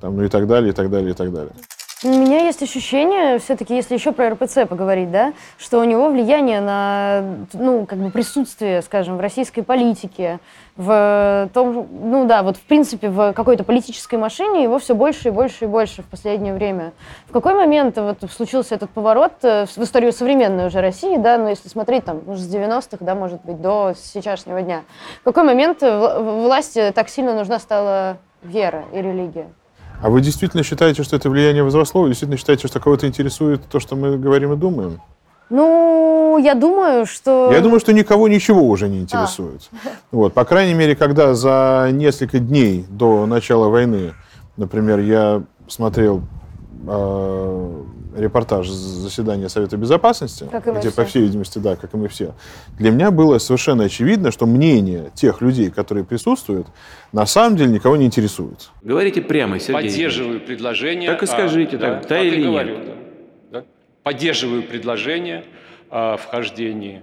там, 0.00 0.16
ну 0.16 0.24
и 0.24 0.28
так 0.28 0.46
далее, 0.46 0.70
и 0.70 0.74
так 0.74 0.90
далее, 0.90 1.12
и 1.12 1.14
так 1.14 1.32
далее. 1.32 1.52
У 2.02 2.08
меня 2.08 2.44
есть 2.44 2.62
ощущение, 2.62 3.38
все-таки, 3.38 3.74
если 3.74 3.94
еще 3.94 4.12
про 4.12 4.30
РПЦ 4.30 4.66
поговорить, 4.68 5.10
да, 5.10 5.32
что 5.56 5.78
у 5.78 5.84
него 5.84 6.08
влияние 6.08 6.60
на, 6.60 7.22
ну, 7.52 7.86
как 7.86 7.98
бы 7.98 8.10
присутствие, 8.10 8.82
скажем, 8.82 9.16
в 9.16 9.20
российской 9.20 9.62
политике, 9.62 10.40
в 10.76 11.48
том, 11.54 11.86
ну 11.92 12.26
да, 12.26 12.42
вот 12.42 12.56
в 12.56 12.62
принципе 12.62 13.08
в 13.08 13.32
какой-то 13.32 13.62
политической 13.62 14.16
машине 14.16 14.64
его 14.64 14.78
все 14.80 14.94
больше 14.94 15.28
и 15.28 15.30
больше 15.30 15.64
и 15.64 15.68
больше 15.68 16.02
в 16.02 16.06
последнее 16.06 16.52
время. 16.52 16.92
В 17.26 17.32
какой 17.32 17.54
момент 17.54 17.96
вот 17.96 18.18
случился 18.30 18.74
этот 18.74 18.90
поворот 18.90 19.32
э, 19.42 19.66
в 19.66 19.78
историю 19.78 20.12
современной 20.12 20.66
уже 20.66 20.80
России, 20.80 21.16
да, 21.16 21.38
ну 21.38 21.48
если 21.48 21.68
смотреть 21.68 22.04
там, 22.04 22.22
может, 22.26 22.42
с 22.42 22.54
90-х, 22.54 22.98
да, 23.00 23.14
может 23.14 23.42
быть, 23.44 23.62
до 23.62 23.94
сейчасшнего 23.96 24.62
дня. 24.62 24.82
В 25.20 25.24
какой 25.24 25.44
момент 25.44 25.80
власти 25.80 26.92
так 26.94 27.08
сильно 27.08 27.34
нужна 27.34 27.60
стала 27.60 28.18
вера 28.42 28.84
и 28.92 29.00
религия? 29.00 29.46
А 30.02 30.10
вы 30.10 30.20
действительно 30.20 30.62
считаете, 30.62 31.02
что 31.02 31.16
это 31.16 31.30
влияние 31.30 31.62
возросло? 31.62 32.02
Вы 32.02 32.08
действительно 32.08 32.36
считаете, 32.36 32.68
что 32.68 32.80
кого-то 32.80 33.06
интересует 33.06 33.62
то, 33.70 33.80
что 33.80 33.96
мы 33.96 34.18
говорим 34.18 34.52
и 34.52 34.56
думаем? 34.56 35.00
Ну, 35.50 36.38
я 36.42 36.54
думаю, 36.54 37.06
что... 37.06 37.52
Я 37.52 37.60
думаю, 37.60 37.80
что 37.80 37.92
никого 37.92 38.28
ничего 38.28 38.62
уже 38.62 38.88
не 38.88 39.00
интересует. 39.00 39.68
А. 39.72 39.88
Вот, 40.10 40.34
по 40.34 40.44
крайней 40.44 40.74
мере, 40.74 40.96
когда 40.96 41.34
за 41.34 41.90
несколько 41.92 42.38
дней 42.38 42.86
до 42.88 43.26
начала 43.26 43.68
войны, 43.68 44.14
например, 44.56 45.00
я 45.00 45.42
смотрел 45.68 46.22
э, 46.86 47.82
репортаж 48.16 48.68
заседания 48.68 49.48
Совета 49.48 49.76
Безопасности, 49.76 50.46
где, 50.78 50.90
по 50.90 51.04
всей 51.04 51.22
видимости, 51.22 51.58
да, 51.58 51.76
как 51.76 51.94
и 51.94 51.96
мы 51.96 52.08
все, 52.08 52.34
для 52.78 52.90
меня 52.90 53.10
было 53.10 53.38
совершенно 53.38 53.84
очевидно, 53.84 54.30
что 54.30 54.46
мнение 54.46 55.10
тех 55.14 55.40
людей, 55.40 55.70
которые 55.70 56.04
присутствуют, 56.04 56.66
на 57.12 57.26
самом 57.26 57.56
деле 57.56 57.72
никого 57.72 57.96
не 57.96 58.06
интересует. 58.06 58.70
Говорите 58.82 59.20
прямо, 59.20 59.58
Сергей. 59.58 59.90
Поддерживаю 59.90 60.40
предложение. 60.40 61.10
Так 61.10 61.22
и 61.22 61.26
скажите, 61.26 61.76
а, 61.76 61.80
так, 61.80 62.02
да, 62.02 62.08
да 62.08 62.20
или 62.20 62.42
говорю, 62.42 62.78
нет? 62.78 62.86
Да, 63.50 63.60
да. 63.60 63.64
Поддерживаю 64.02 64.62
предложение 64.62 65.44
о 65.90 66.16
вхождении 66.16 67.02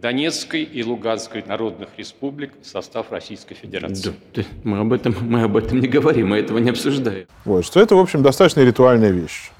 Донецкой 0.00 0.62
и 0.62 0.84
Луганской 0.84 1.42
народных 1.44 1.88
республик 1.96 2.52
в 2.62 2.66
состав 2.66 3.10
Российской 3.10 3.56
Федерации. 3.56 4.14
Да, 4.34 4.42
мы, 4.62 4.78
об 4.78 4.92
этом, 4.92 5.14
мы 5.22 5.42
об 5.42 5.56
этом 5.56 5.80
не 5.80 5.88
говорим, 5.88 6.28
мы 6.28 6.38
этого 6.38 6.58
не 6.58 6.70
обсуждаем. 6.70 7.26
Вот, 7.44 7.64
что 7.64 7.80
это, 7.80 7.96
в 7.96 7.98
общем, 7.98 8.22
достаточно 8.22 8.60
ритуальная 8.60 9.10
вещь. 9.10 9.50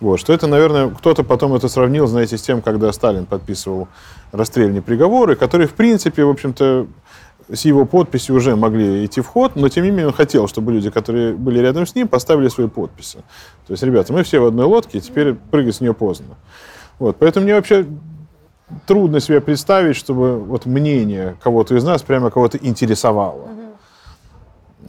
Вот, 0.00 0.18
что 0.18 0.32
это, 0.32 0.46
наверное, 0.46 0.90
кто-то 0.90 1.22
потом 1.22 1.54
это 1.54 1.68
сравнил, 1.68 2.06
знаете, 2.06 2.36
с 2.36 2.42
тем, 2.42 2.62
когда 2.62 2.92
Сталин 2.92 3.26
подписывал 3.26 3.88
расстрельные 4.32 4.82
приговоры, 4.82 5.36
которые, 5.36 5.68
в 5.68 5.74
принципе, 5.74 6.24
в 6.24 6.30
общем-то, 6.30 6.86
с 7.52 7.64
его 7.64 7.84
подписью 7.84 8.34
уже 8.34 8.56
могли 8.56 9.04
идти 9.04 9.20
в 9.20 9.26
ход, 9.26 9.52
но 9.54 9.68
тем 9.68 9.84
не 9.84 9.90
менее 9.90 10.08
он 10.08 10.12
хотел, 10.12 10.48
чтобы 10.48 10.72
люди, 10.72 10.90
которые 10.90 11.34
были 11.34 11.58
рядом 11.58 11.86
с 11.86 11.94
ним, 11.94 12.08
поставили 12.08 12.48
свои 12.48 12.68
подписи. 12.68 13.18
То 13.66 13.72
есть, 13.72 13.82
ребята, 13.82 14.12
мы 14.12 14.24
все 14.24 14.40
в 14.40 14.46
одной 14.46 14.66
лодке, 14.66 14.98
и 14.98 15.00
теперь 15.00 15.34
прыгать 15.34 15.76
с 15.76 15.80
нее 15.80 15.94
поздно. 15.94 16.36
Вот, 16.98 17.16
поэтому 17.18 17.44
мне 17.44 17.54
вообще 17.54 17.86
трудно 18.86 19.20
себе 19.20 19.40
представить, 19.40 19.96
чтобы 19.96 20.38
вот 20.38 20.66
мнение 20.66 21.36
кого-то 21.42 21.76
из 21.76 21.84
нас 21.84 22.02
прямо 22.02 22.30
кого-то 22.30 22.58
интересовало. 22.58 23.48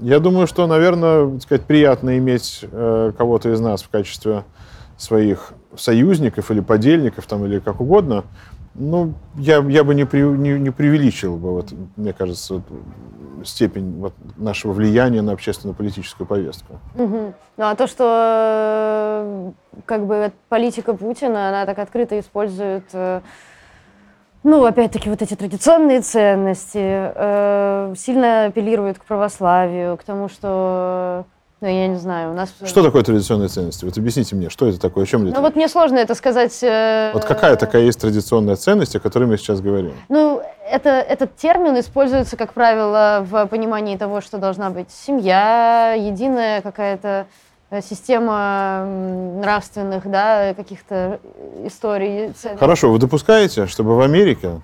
Я 0.01 0.19
думаю, 0.19 0.47
что, 0.47 0.67
наверное, 0.67 1.39
сказать, 1.39 1.63
приятно 1.63 2.17
иметь 2.17 2.65
э, 2.69 3.11
кого-то 3.17 3.51
из 3.51 3.59
нас 3.59 3.81
в 3.83 3.89
качестве 3.89 4.43
своих 4.97 5.53
союзников 5.75 6.51
или 6.51 6.61
подельников, 6.61 7.25
там, 7.25 7.45
или 7.45 7.59
как 7.59 7.81
угодно, 7.81 8.23
Ну, 8.77 9.13
я, 9.35 9.63
я 9.69 9.83
бы 9.83 9.95
не, 9.95 10.05
при, 10.05 10.21
не, 10.21 10.59
не 10.59 10.69
преувеличил 10.69 11.37
бы, 11.37 11.51
вот, 11.51 11.73
мне 11.95 12.11
кажется, 12.11 12.55
вот, 12.55 12.63
степень 13.45 13.99
вот, 13.99 14.13
нашего 14.37 14.73
влияния 14.73 15.21
на 15.21 15.31
общественно-политическую 15.31 16.27
повестку. 16.27 16.79
Угу. 16.95 17.33
Ну 17.57 17.63
а 17.65 17.75
то, 17.75 17.87
что 17.87 18.03
э, 18.05 19.51
как 19.85 20.05
бы 20.05 20.31
политика 20.49 20.93
Путина, 20.93 21.49
она 21.49 21.65
так 21.65 21.79
открыто 21.79 22.19
использует, 22.19 22.83
э, 22.93 23.21
ну, 24.43 24.63
опять-таки, 24.63 25.09
вот 25.09 25.21
эти 25.21 25.35
традиционные 25.35 26.01
ценности, 26.01 26.77
э, 26.79 27.93
сильно 27.97 28.45
апеллирует 28.45 28.99
к 28.99 29.05
православию, 29.05 29.97
к 29.97 30.03
тому, 30.03 30.29
что 30.29 31.25
ну, 31.61 31.67
я 31.69 31.87
не 31.87 31.95
знаю, 31.95 32.31
у 32.31 32.33
нас... 32.33 32.53
Что 32.65 32.83
такое 32.83 33.01
традиционные 33.01 33.47
ценности? 33.47 33.85
Вот 33.85 33.97
объясните 33.97 34.35
мне, 34.35 34.49
что 34.49 34.67
это 34.67 34.77
такое, 34.77 35.05
о 35.05 35.07
чем 35.07 35.23
Ну, 35.23 35.39
вот 35.39 35.55
мне 35.55 35.69
сложно 35.69 35.97
это 35.97 36.13
сказать... 36.13 36.61
Э... 36.61 37.11
Вот 37.13 37.23
какая 37.23 37.55
такая 37.55 37.83
есть 37.83 37.99
традиционная 37.99 38.57
ценность, 38.57 38.95
о 38.95 38.99
которой 38.99 39.23
мы 39.23 39.37
сейчас 39.37 39.61
говорим? 39.61 39.93
Ну, 40.09 40.41
это, 40.69 40.89
этот 40.89 41.37
термин 41.37 41.79
используется, 41.79 42.35
как 42.35 42.53
правило, 42.53 43.25
в 43.27 43.47
понимании 43.47 43.95
того, 43.95 44.19
что 44.19 44.37
должна 44.37 44.69
быть 44.69 44.91
семья, 44.91 45.93
единая 45.97 46.61
какая-то 46.61 47.25
э, 47.69 47.81
система 47.81 48.85
нравственных, 49.37 50.11
да, 50.11 50.53
каких-то 50.55 51.21
историй. 51.63 52.33
Ценностей. 52.33 52.59
Хорошо, 52.59 52.91
вы 52.91 52.99
допускаете, 52.99 53.67
чтобы 53.67 53.95
в 53.95 54.01
Америке 54.01 54.61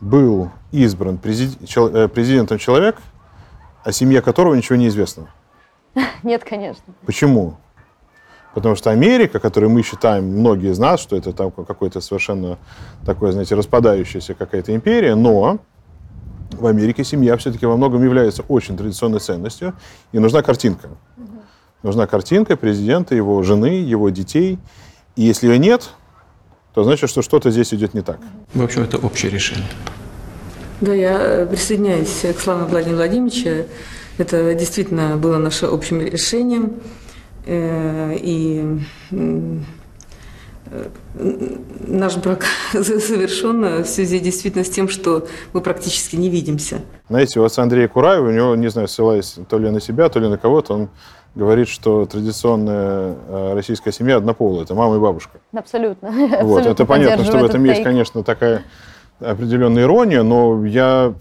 был 0.00 0.50
избран 0.70 1.18
э, 1.24 2.08
президентом 2.08 2.58
человек, 2.58 2.98
о 3.84 3.92
семье 3.92 4.20
которого 4.20 4.54
ничего 4.54 4.76
не 4.76 4.88
известно? 4.88 5.28
Нет, 6.22 6.44
конечно. 6.44 6.84
Почему? 7.06 7.56
Потому 8.54 8.76
что 8.76 8.90
Америка, 8.90 9.38
которую 9.40 9.70
мы 9.70 9.82
считаем, 9.82 10.26
многие 10.26 10.72
из 10.72 10.78
нас, 10.78 11.00
что 11.00 11.16
это 11.16 11.32
там 11.32 11.50
какой-то 11.50 12.00
совершенно 12.00 12.58
такой, 13.04 13.32
знаете, 13.32 13.54
распадающаяся 13.54 14.34
какая-то 14.34 14.74
империя, 14.74 15.14
но 15.14 15.58
в 16.52 16.66
Америке 16.66 17.02
семья 17.02 17.36
все-таки 17.38 17.64
во 17.64 17.76
многом 17.76 18.04
является 18.04 18.42
очень 18.42 18.76
традиционной 18.76 19.20
ценностью, 19.20 19.74
и 20.12 20.18
нужна 20.18 20.42
картинка. 20.42 20.88
Угу. 21.16 21.26
Нужна 21.82 22.06
картинка 22.06 22.56
президента, 22.56 23.14
его 23.14 23.42
жены, 23.42 23.80
его 23.80 24.10
детей. 24.10 24.58
И 25.16 25.22
если 25.22 25.48
ее 25.48 25.58
нет, 25.58 25.90
то 26.74 26.84
значит, 26.84 27.08
что 27.08 27.22
что-то 27.22 27.50
здесь 27.50 27.72
идет 27.72 27.94
не 27.94 28.02
так. 28.02 28.18
В 28.54 28.62
общем, 28.62 28.82
это 28.82 28.98
общее 28.98 29.30
решение. 29.30 29.66
Да, 30.80 30.92
я 30.92 31.46
присоединяюсь 31.46 32.24
к 32.36 32.40
словам 32.40 32.66
Владимира 32.66 32.98
Владимировича. 32.98 33.66
Это 34.18 34.54
действительно 34.54 35.16
было 35.16 35.38
нашим 35.38 35.72
общим 35.72 36.00
решением. 36.00 36.74
Э, 37.46 38.14
и 38.16 38.78
э, 39.10 39.58
наш 41.86 42.16
брак 42.16 42.44
совершен 42.72 43.82
в 43.82 43.86
связи 43.86 44.20
действительно 44.20 44.64
с 44.64 44.70
тем, 44.70 44.88
что 44.88 45.26
мы 45.52 45.60
практически 45.60 46.16
не 46.16 46.28
видимся. 46.28 46.80
Знаете, 47.08 47.40
у 47.40 47.44
отца 47.44 47.62
Андрея 47.62 47.88
Кураева, 47.88 48.28
у 48.28 48.32
него, 48.32 48.56
не 48.56 48.68
знаю, 48.68 48.88
ссылаясь 48.88 49.36
то 49.48 49.58
ли 49.58 49.70
на 49.70 49.80
себя, 49.80 50.08
то 50.08 50.18
ли 50.20 50.28
на 50.28 50.38
кого-то, 50.38 50.74
он 50.74 50.88
говорит, 51.34 51.68
что 51.68 52.06
традиционная 52.06 53.16
э, 53.28 53.54
российская 53.54 53.92
семья 53.92 54.16
однополая, 54.16 54.64
это 54.64 54.74
мама 54.74 54.96
и 54.96 54.98
бабушка. 54.98 55.40
Абсолютно. 55.52 56.08
Вот, 56.12 56.58
Абсолютно 56.58 56.70
это 56.70 56.86
понятно, 56.86 57.24
что 57.24 57.38
в 57.38 57.44
этом 57.44 57.64
есть, 57.64 57.82
конечно, 57.82 58.22
такая 58.22 58.62
определенная 59.20 59.84
ирония, 59.84 60.22
но 60.22 60.64
я 60.66 61.14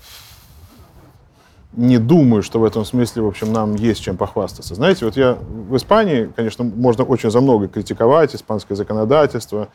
не 1.73 1.97
думаю, 1.99 2.43
что 2.43 2.59
в 2.59 2.65
этом 2.65 2.83
смысле, 2.83 3.21
в 3.21 3.27
общем, 3.27 3.53
нам 3.53 3.75
есть 3.75 4.01
чем 4.01 4.17
похвастаться. 4.17 4.75
Знаете, 4.75 5.05
вот 5.05 5.15
я 5.15 5.37
в 5.49 5.75
Испании, 5.75 6.29
конечно, 6.35 6.65
можно 6.65 7.03
очень 7.03 7.31
за 7.31 7.39
много 7.39 7.67
критиковать 7.67 8.35
испанское 8.35 8.75
законодательство, 8.75 9.69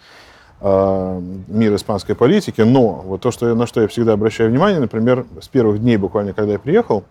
э, 0.60 1.20
мир 1.48 1.74
испанской 1.74 2.14
политики, 2.14 2.60
но 2.60 3.02
вот 3.04 3.22
то, 3.22 3.30
что, 3.30 3.54
на 3.54 3.66
что 3.66 3.80
я 3.80 3.88
всегда 3.88 4.12
обращаю 4.12 4.50
внимание, 4.50 4.78
например, 4.78 5.26
с 5.40 5.48
первых 5.48 5.80
дней 5.80 5.96
буквально, 5.96 6.34
когда 6.34 6.52
я 6.52 6.58
приехал, 6.58 7.04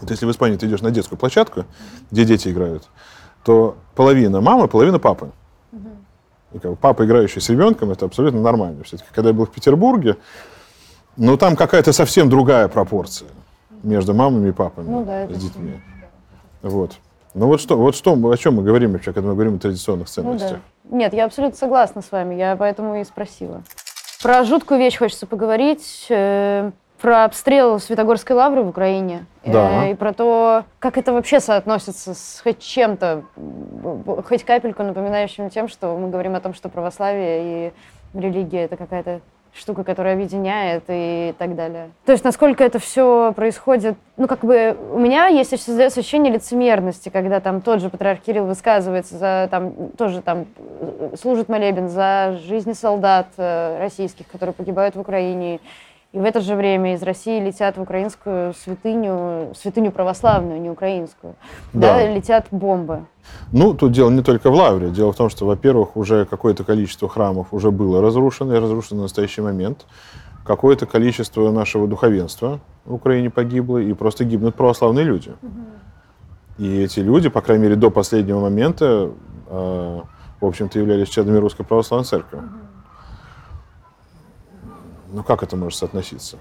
вот 0.00 0.10
если 0.10 0.26
в 0.26 0.30
Испании 0.30 0.56
ты 0.56 0.66
идешь 0.66 0.82
на 0.82 0.90
детскую 0.90 1.18
площадку, 1.18 1.64
где 2.10 2.24
дети 2.24 2.48
играют, 2.48 2.88
то 3.44 3.76
половина 3.96 4.40
мамы, 4.40 4.68
половина 4.68 4.98
папы. 4.98 5.30
И 6.52 6.58
как 6.58 6.70
бы 6.70 6.76
папа, 6.76 7.04
играющий 7.04 7.40
с 7.40 7.48
ребенком, 7.48 7.90
это 7.90 8.06
абсолютно 8.06 8.40
нормально. 8.40 8.84
Все-таки, 8.84 9.08
когда 9.12 9.30
я 9.30 9.34
был 9.34 9.46
в 9.46 9.50
Петербурге, 9.50 10.16
ну, 11.16 11.36
там 11.36 11.56
какая-то 11.56 11.92
совсем 11.92 12.28
другая 12.28 12.68
пропорция 12.68 13.28
между 13.82 14.14
мамами 14.14 14.48
и 14.48 14.52
папами 14.52 14.88
ну, 14.88 15.04
да, 15.04 15.26
с 15.28 15.36
детьми. 15.36 15.80
Вот. 16.62 16.92
Ну 17.34 17.48
вот 17.48 17.60
что, 17.60 17.76
вот 17.76 17.94
что, 17.94 18.12
о 18.14 18.36
чем 18.36 18.54
мы 18.54 18.62
говорим 18.62 18.92
вообще, 18.92 19.12
когда 19.12 19.28
мы 19.28 19.34
говорим 19.34 19.56
о 19.56 19.58
традиционных 19.58 20.08
ценностях? 20.08 20.58
Ну, 20.84 20.90
да. 20.90 20.96
Нет, 20.96 21.12
я 21.12 21.26
абсолютно 21.26 21.56
согласна 21.56 22.00
с 22.00 22.10
вами, 22.10 22.34
я 22.34 22.56
поэтому 22.56 22.96
и 22.96 23.04
спросила. 23.04 23.62
Про 24.22 24.44
жуткую 24.44 24.80
вещь 24.80 24.96
хочется 24.96 25.26
поговорить, 25.26 26.06
э, 26.08 26.70
про 27.00 27.24
обстрел 27.24 27.78
Светогорской 27.78 28.34
лавры 28.34 28.62
в 28.62 28.68
Украине. 28.68 29.26
Э, 29.44 29.52
да. 29.52 29.86
Э, 29.86 29.90
и 29.92 29.94
про 29.94 30.14
то, 30.14 30.64
как 30.78 30.96
это 30.96 31.12
вообще 31.12 31.40
соотносится 31.40 32.14
с 32.14 32.40
хоть 32.42 32.60
чем-то, 32.60 33.24
хоть 34.26 34.44
капельку 34.44 34.82
напоминающим 34.82 35.50
тем, 35.50 35.68
что 35.68 35.96
мы 35.96 36.08
говорим 36.08 36.34
о 36.34 36.40
том, 36.40 36.54
что 36.54 36.68
православие 36.68 37.68
и 37.68 37.72
религия 38.18 38.64
это 38.64 38.76
какая-то 38.76 39.20
штука, 39.56 39.84
которая 39.84 40.14
объединяет 40.14 40.84
и 40.88 41.34
так 41.38 41.56
далее. 41.56 41.90
То 42.04 42.12
есть 42.12 42.24
насколько 42.24 42.64
это 42.64 42.78
все 42.78 43.32
происходит, 43.34 43.96
ну 44.16 44.26
как 44.26 44.40
бы 44.40 44.76
у 44.92 44.98
меня 44.98 45.26
есть 45.26 45.50
создается 45.60 46.00
ощущение 46.00 46.32
лицемерности, 46.32 47.08
когда 47.08 47.40
там 47.40 47.60
тот 47.60 47.80
же 47.80 47.88
патриарх 47.88 48.20
Кирилл 48.20 48.46
высказывается 48.46 49.18
за 49.18 49.48
там 49.50 49.90
тоже 49.96 50.22
там 50.22 50.46
служит 51.20 51.48
молебен 51.48 51.88
за 51.88 52.38
жизни 52.46 52.72
солдат 52.72 53.28
э, 53.36 53.78
российских, 53.78 54.26
которые 54.28 54.54
погибают 54.54 54.96
в 54.96 55.00
Украине, 55.00 55.60
и 56.12 56.18
в 56.18 56.24
это 56.24 56.40
же 56.40 56.54
время 56.54 56.94
из 56.94 57.02
России 57.02 57.44
летят 57.44 57.76
в 57.76 57.82
украинскую 57.82 58.54
святыню, 58.54 59.52
святыню 59.54 59.90
православную, 59.90 60.60
не 60.60 60.70
украинскую, 60.70 61.34
да. 61.72 61.98
Да, 61.98 62.08
летят 62.08 62.46
бомбы. 62.50 63.06
Ну, 63.52 63.74
тут 63.74 63.92
дело 63.92 64.10
не 64.10 64.22
только 64.22 64.50
в 64.50 64.54
Лавре. 64.54 64.90
Дело 64.90 65.12
в 65.12 65.16
том, 65.16 65.28
что, 65.28 65.44
во-первых, 65.46 65.96
уже 65.96 66.24
какое-то 66.24 66.64
количество 66.64 67.08
храмов 67.08 67.48
уже 67.50 67.70
было 67.70 68.00
разрушено, 68.00 68.56
и 68.56 68.58
разрушено 68.58 69.00
в 69.00 69.02
настоящий 69.02 69.42
момент. 69.42 69.84
Какое-то 70.46 70.86
количество 70.86 71.50
нашего 71.50 71.88
духовенства 71.88 72.60
в 72.84 72.94
Украине 72.94 73.30
погибло, 73.30 73.78
и 73.78 73.92
просто 73.92 74.24
гибнут 74.24 74.54
православные 74.54 75.04
люди. 75.04 75.34
Угу. 75.42 76.64
И 76.64 76.82
эти 76.82 77.00
люди, 77.00 77.28
по 77.28 77.42
крайней 77.42 77.64
мере, 77.64 77.76
до 77.76 77.90
последнего 77.90 78.40
момента, 78.40 79.10
э, 79.48 80.00
в 80.40 80.46
общем-то, 80.46 80.78
являлись 80.78 81.08
чадами 81.08 81.38
Русской 81.38 81.64
Православной 81.64 82.06
Церкви. 82.06 82.38
Угу. 82.38 82.46
Ну 85.08 85.22
как 85.22 85.42
это 85.42 85.56
может 85.56 85.78
соотноситься? 85.78 86.38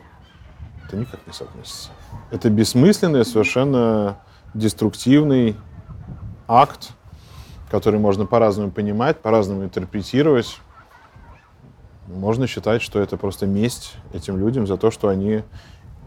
Это 0.88 0.98
никак 0.98 1.26
не 1.26 1.34
соотносится. 1.34 1.90
Это 2.32 2.50
бессмысленный, 2.50 3.26
совершенно 3.26 4.18
деструктивный 4.54 5.56
акт, 6.48 6.92
который 7.70 8.00
можно 8.00 8.26
по-разному 8.26 8.72
понимать, 8.72 9.20
по-разному 9.20 9.64
интерпретировать. 9.64 10.60
Можно 12.08 12.48
считать, 12.48 12.82
что 12.82 13.00
это 13.00 13.18
просто 13.18 13.48
месть 13.48 13.96
этим 14.14 14.38
людям 14.38 14.68
за 14.68 14.78
то, 14.78 14.92
что 14.92 15.08
они 15.08 15.44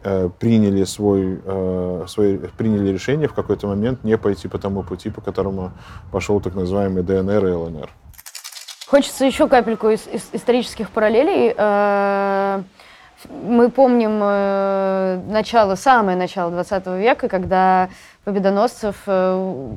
э, 0.05 0.31
приняли 0.39 0.85
свой, 0.85 1.41
э, 1.45 2.05
свой, 2.07 2.39
приняли 2.57 2.91
решение 2.91 3.29
в 3.29 3.35
какой-то 3.35 3.67
момент 3.67 4.05
не 4.05 4.17
пойти 4.17 4.47
по 4.49 4.59
тому 4.59 4.85
пути, 4.85 5.11
по 5.11 5.21
которому 5.21 5.73
пошел 6.13 6.41
так 6.41 6.55
называемый 6.55 7.03
ДНР 7.03 7.47
и 7.47 7.51
ЛНР. 7.51 7.91
Хочется 8.89 9.27
еще 9.27 9.49
капельку 9.49 9.91
из, 9.91 10.07
из 10.07 10.31
исторических 10.33 10.91
параллелей. 10.91 11.53
Э, 11.55 12.63
мы 13.43 13.69
помним 13.69 14.19
э, 14.23 15.21
начало, 15.29 15.75
самое 15.75 16.17
начало 16.17 16.51
20 16.51 16.87
века, 16.99 17.29
когда 17.29 17.91
Победоносцев 18.25 18.97
э, 19.07 19.69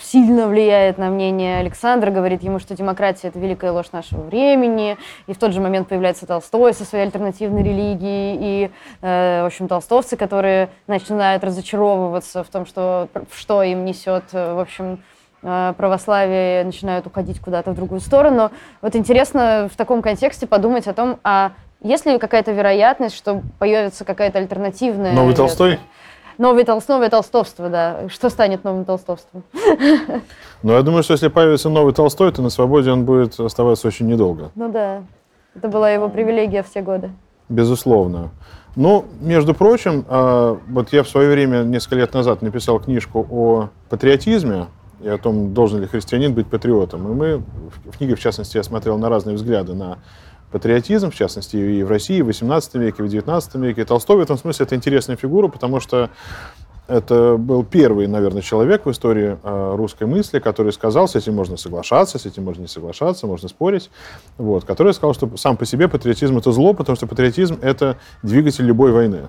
сильно 0.00 0.48
влияет 0.48 0.98
на 0.98 1.10
мнение 1.10 1.58
Александра, 1.58 2.10
говорит 2.10 2.42
ему, 2.42 2.58
что 2.58 2.74
демократия– 2.74 3.28
это 3.28 3.38
великая 3.38 3.70
ложь 3.70 3.92
нашего 3.92 4.22
времени, 4.22 4.96
и 5.28 5.32
в 5.32 5.38
тот 5.38 5.52
же 5.52 5.60
момент 5.60 5.86
появляется 5.86 6.26
Толстой 6.26 6.74
со 6.74 6.84
своей 6.84 7.04
альтернативной 7.04 7.62
религией, 7.62 8.36
и, 8.40 8.70
э, 9.00 9.42
в 9.42 9.46
общем, 9.46 9.68
толстовцы, 9.68 10.16
которые 10.16 10.70
начинают 10.88 11.44
разочаровываться 11.44 12.42
в 12.42 12.48
том, 12.48 12.66
что, 12.66 13.08
что 13.32 13.62
им 13.62 13.84
несет, 13.84 14.24
в 14.32 14.60
общем, 14.60 14.98
православие 15.76 16.64
начинают 16.64 17.06
уходить 17.06 17.40
куда-то 17.40 17.70
в 17.70 17.74
другую 17.76 18.00
сторону. 18.00 18.50
Вот 18.82 18.96
интересно 18.96 19.68
в 19.72 19.76
таком 19.76 20.02
контексте 20.02 20.46
подумать 20.46 20.86
о 20.88 20.92
том, 20.92 21.18
а 21.22 21.52
есть 21.82 22.06
ли 22.06 22.18
какая-то 22.18 22.52
вероятность, 22.52 23.14
что 23.14 23.42
появится 23.58 24.04
какая-то 24.04 24.38
альтернативная... 24.38 25.12
Новый 25.12 25.28
версия? 25.28 25.42
Толстой? 25.42 25.78
Новый 26.38 26.64
толст, 26.64 26.88
новое 26.88 27.08
толстовство, 27.08 27.68
да. 27.68 28.08
Что 28.08 28.28
станет 28.28 28.64
новым 28.64 28.84
толстовством? 28.84 29.42
Ну, 30.62 30.72
я 30.72 30.82
думаю, 30.82 31.02
что 31.02 31.12
если 31.12 31.28
появится 31.28 31.68
новый 31.68 31.94
Толстой, 31.94 32.32
то 32.32 32.42
на 32.42 32.50
свободе 32.50 32.90
он 32.90 33.04
будет 33.04 33.38
оставаться 33.38 33.88
очень 33.88 34.06
недолго. 34.06 34.50
Ну 34.54 34.70
да. 34.70 35.02
Это 35.54 35.68
была 35.68 35.90
его 35.90 36.08
привилегия 36.08 36.62
все 36.62 36.82
годы. 36.82 37.10
Безусловно. 37.48 38.30
Ну, 38.74 39.06
между 39.20 39.54
прочим, 39.54 40.04
а, 40.08 40.58
вот 40.68 40.92
я 40.92 41.02
в 41.02 41.08
свое 41.08 41.30
время, 41.30 41.62
несколько 41.62 41.96
лет 41.96 42.12
назад, 42.12 42.42
написал 42.42 42.80
книжку 42.80 43.26
о 43.30 43.68
патриотизме, 43.88 44.66
и 45.00 45.08
о 45.08 45.18
том, 45.18 45.52
должен 45.54 45.80
ли 45.80 45.86
христианин 45.86 46.34
быть 46.34 46.46
патриотом. 46.46 47.10
И 47.10 47.14
мы, 47.14 47.42
в 47.84 47.96
книге, 47.96 48.14
в 48.14 48.20
частности, 48.20 48.56
я 48.56 48.62
смотрел 48.62 48.98
на 48.98 49.08
разные 49.08 49.36
взгляды 49.36 49.74
на 49.74 49.98
патриотизм, 50.50 51.10
в 51.10 51.14
частности, 51.14 51.56
и 51.56 51.82
в 51.82 51.90
России 51.90 52.22
в 52.22 52.28
XVIII 52.28 52.78
веке, 52.78 53.02
в 53.02 53.06
XIX 53.06 53.60
веке. 53.60 53.84
Толстой 53.84 54.16
в 54.16 54.20
этом 54.20 54.38
смысле 54.38 54.64
это 54.64 54.74
интересная 54.74 55.16
фигура, 55.16 55.48
потому 55.48 55.80
что 55.80 56.10
это 56.88 57.36
был 57.36 57.64
первый, 57.64 58.06
наверное, 58.06 58.42
человек 58.42 58.86
в 58.86 58.90
истории 58.90 59.38
э, 59.42 59.74
русской 59.76 60.06
мысли, 60.06 60.38
который 60.38 60.72
сказал, 60.72 61.08
с 61.08 61.16
этим 61.16 61.34
можно 61.34 61.56
соглашаться, 61.56 62.18
с 62.18 62.26
этим 62.26 62.44
можно 62.44 62.62
не 62.62 62.68
соглашаться, 62.68 63.26
можно 63.26 63.48
спорить, 63.48 63.90
вот, 64.38 64.64
который 64.64 64.94
сказал, 64.94 65.14
что 65.14 65.36
сам 65.36 65.56
по 65.56 65.66
себе 65.66 65.88
патриотизм 65.88 66.38
это 66.38 66.52
зло, 66.52 66.74
потому 66.74 66.96
что 66.96 67.06
патриотизм 67.06 67.58
это 67.60 67.98
двигатель 68.22 68.64
любой 68.64 68.92
войны. 68.92 69.28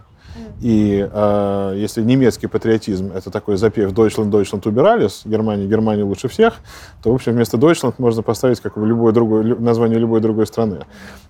И 0.62 1.08
э, 1.12 1.74
если 1.78 2.02
немецкий 2.02 2.48
патриотизм 2.48 3.12
это 3.14 3.30
такой 3.32 3.58
запев 3.58 3.92
Deutschland, 3.92 4.30
Deutschland 4.30 4.68
убирались, 4.68 5.22
Германия, 5.26 5.68
Германия 5.68 6.04
лучше 6.04 6.28
всех, 6.28 6.56
то, 7.04 7.12
в 7.12 7.16
общем, 7.16 7.34
вместо 7.34 7.58
Deutschland 7.58 7.96
можно 7.98 8.24
поставить 8.24 8.60
как 8.60 8.78
любое 8.78 9.14
другое, 9.14 9.56
название 9.56 10.00
любой 10.00 10.20
другой 10.20 10.48
страны. 10.48 10.80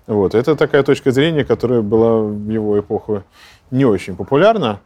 Вот. 0.06 0.34
Это 0.34 0.56
такая 0.56 0.82
точка 0.82 1.10
зрения, 1.10 1.44
которая 1.44 1.82
была 1.82 2.20
в 2.20 2.48
его 2.48 2.78
эпоху 2.78 3.22
не 3.70 3.84
очень 3.84 4.16
популярна. 4.16 4.80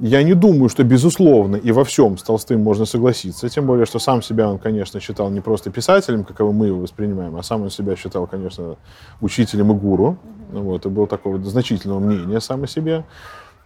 Я 0.00 0.22
не 0.22 0.34
думаю, 0.34 0.68
что, 0.68 0.84
безусловно, 0.84 1.56
и 1.56 1.72
во 1.72 1.84
всем 1.84 2.18
с 2.18 2.22
Толстым 2.22 2.62
можно 2.62 2.84
согласиться, 2.84 3.48
тем 3.48 3.66
более, 3.66 3.84
что 3.84 3.98
сам 3.98 4.22
себя 4.22 4.48
он, 4.48 4.58
конечно, 4.58 5.00
считал 5.00 5.28
не 5.28 5.40
просто 5.40 5.70
писателем, 5.70 6.22
каковым 6.22 6.54
мы 6.54 6.68
его 6.68 6.78
воспринимаем, 6.78 7.34
а 7.34 7.42
сам 7.42 7.62
он 7.62 7.70
себя 7.70 7.96
считал, 7.96 8.28
конечно, 8.28 8.76
учителем 9.20 9.72
и 9.72 9.74
гуру. 9.74 10.16
Вот, 10.52 10.86
и 10.86 10.88
был 10.88 11.06
такого 11.08 11.42
значительного 11.42 11.98
мнения 11.98 12.40
сам 12.40 12.62
о 12.62 12.66
себе. 12.68 13.04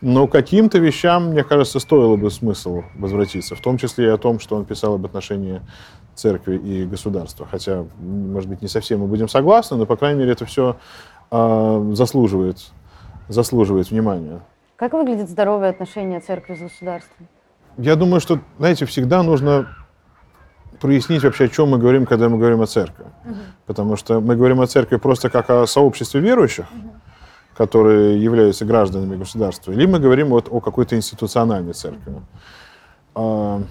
Но 0.00 0.26
каким-то 0.26 0.78
вещам, 0.78 1.28
мне 1.28 1.44
кажется, 1.44 1.78
стоило 1.78 2.16
бы 2.16 2.30
смысл 2.30 2.82
возвратиться, 2.96 3.54
в 3.54 3.60
том 3.60 3.76
числе 3.76 4.06
и 4.06 4.08
о 4.08 4.16
том, 4.16 4.40
что 4.40 4.56
он 4.56 4.64
писал 4.64 4.94
об 4.94 5.04
отношении 5.04 5.60
церкви 6.14 6.56
и 6.56 6.84
государства. 6.86 7.46
Хотя, 7.48 7.84
может 8.00 8.48
быть, 8.48 8.62
не 8.62 8.68
совсем 8.68 9.00
мы 9.00 9.06
будем 9.06 9.28
согласны, 9.28 9.76
но, 9.76 9.86
по 9.86 9.96
крайней 9.96 10.20
мере, 10.20 10.32
это 10.32 10.44
все 10.44 10.76
э, 11.30 11.90
заслуживает, 11.92 12.56
заслуживает 13.28 13.90
внимания. 13.90 14.40
Как 14.82 14.94
выглядит 14.94 15.30
здоровое 15.30 15.70
отношение 15.70 16.18
церкви 16.18 16.56
с 16.56 16.58
государством? 16.58 17.28
Я 17.78 17.94
думаю, 17.94 18.20
что, 18.20 18.40
знаете, 18.58 18.84
всегда 18.84 19.22
нужно 19.22 19.68
прояснить 20.80 21.22
вообще, 21.22 21.44
о 21.44 21.48
чем 21.48 21.68
мы 21.68 21.78
говорим, 21.78 22.04
когда 22.04 22.28
мы 22.28 22.36
говорим 22.36 22.62
о 22.62 22.66
церкви. 22.66 23.04
Угу. 23.24 23.34
Потому 23.66 23.94
что 23.94 24.20
мы 24.20 24.34
говорим 24.34 24.60
о 24.60 24.66
церкви 24.66 24.96
просто 24.96 25.30
как 25.30 25.50
о 25.50 25.68
сообществе 25.68 26.20
верующих, 26.20 26.66
угу. 26.72 26.94
которые 27.56 28.20
являются 28.20 28.64
гражданами 28.64 29.14
государства, 29.14 29.70
или 29.70 29.86
мы 29.86 30.00
говорим 30.00 30.30
вот 30.30 30.48
о 30.50 30.58
какой-то 30.58 30.96
институциональной 30.96 31.74
церкви. 31.74 32.14
Угу. 33.14 33.64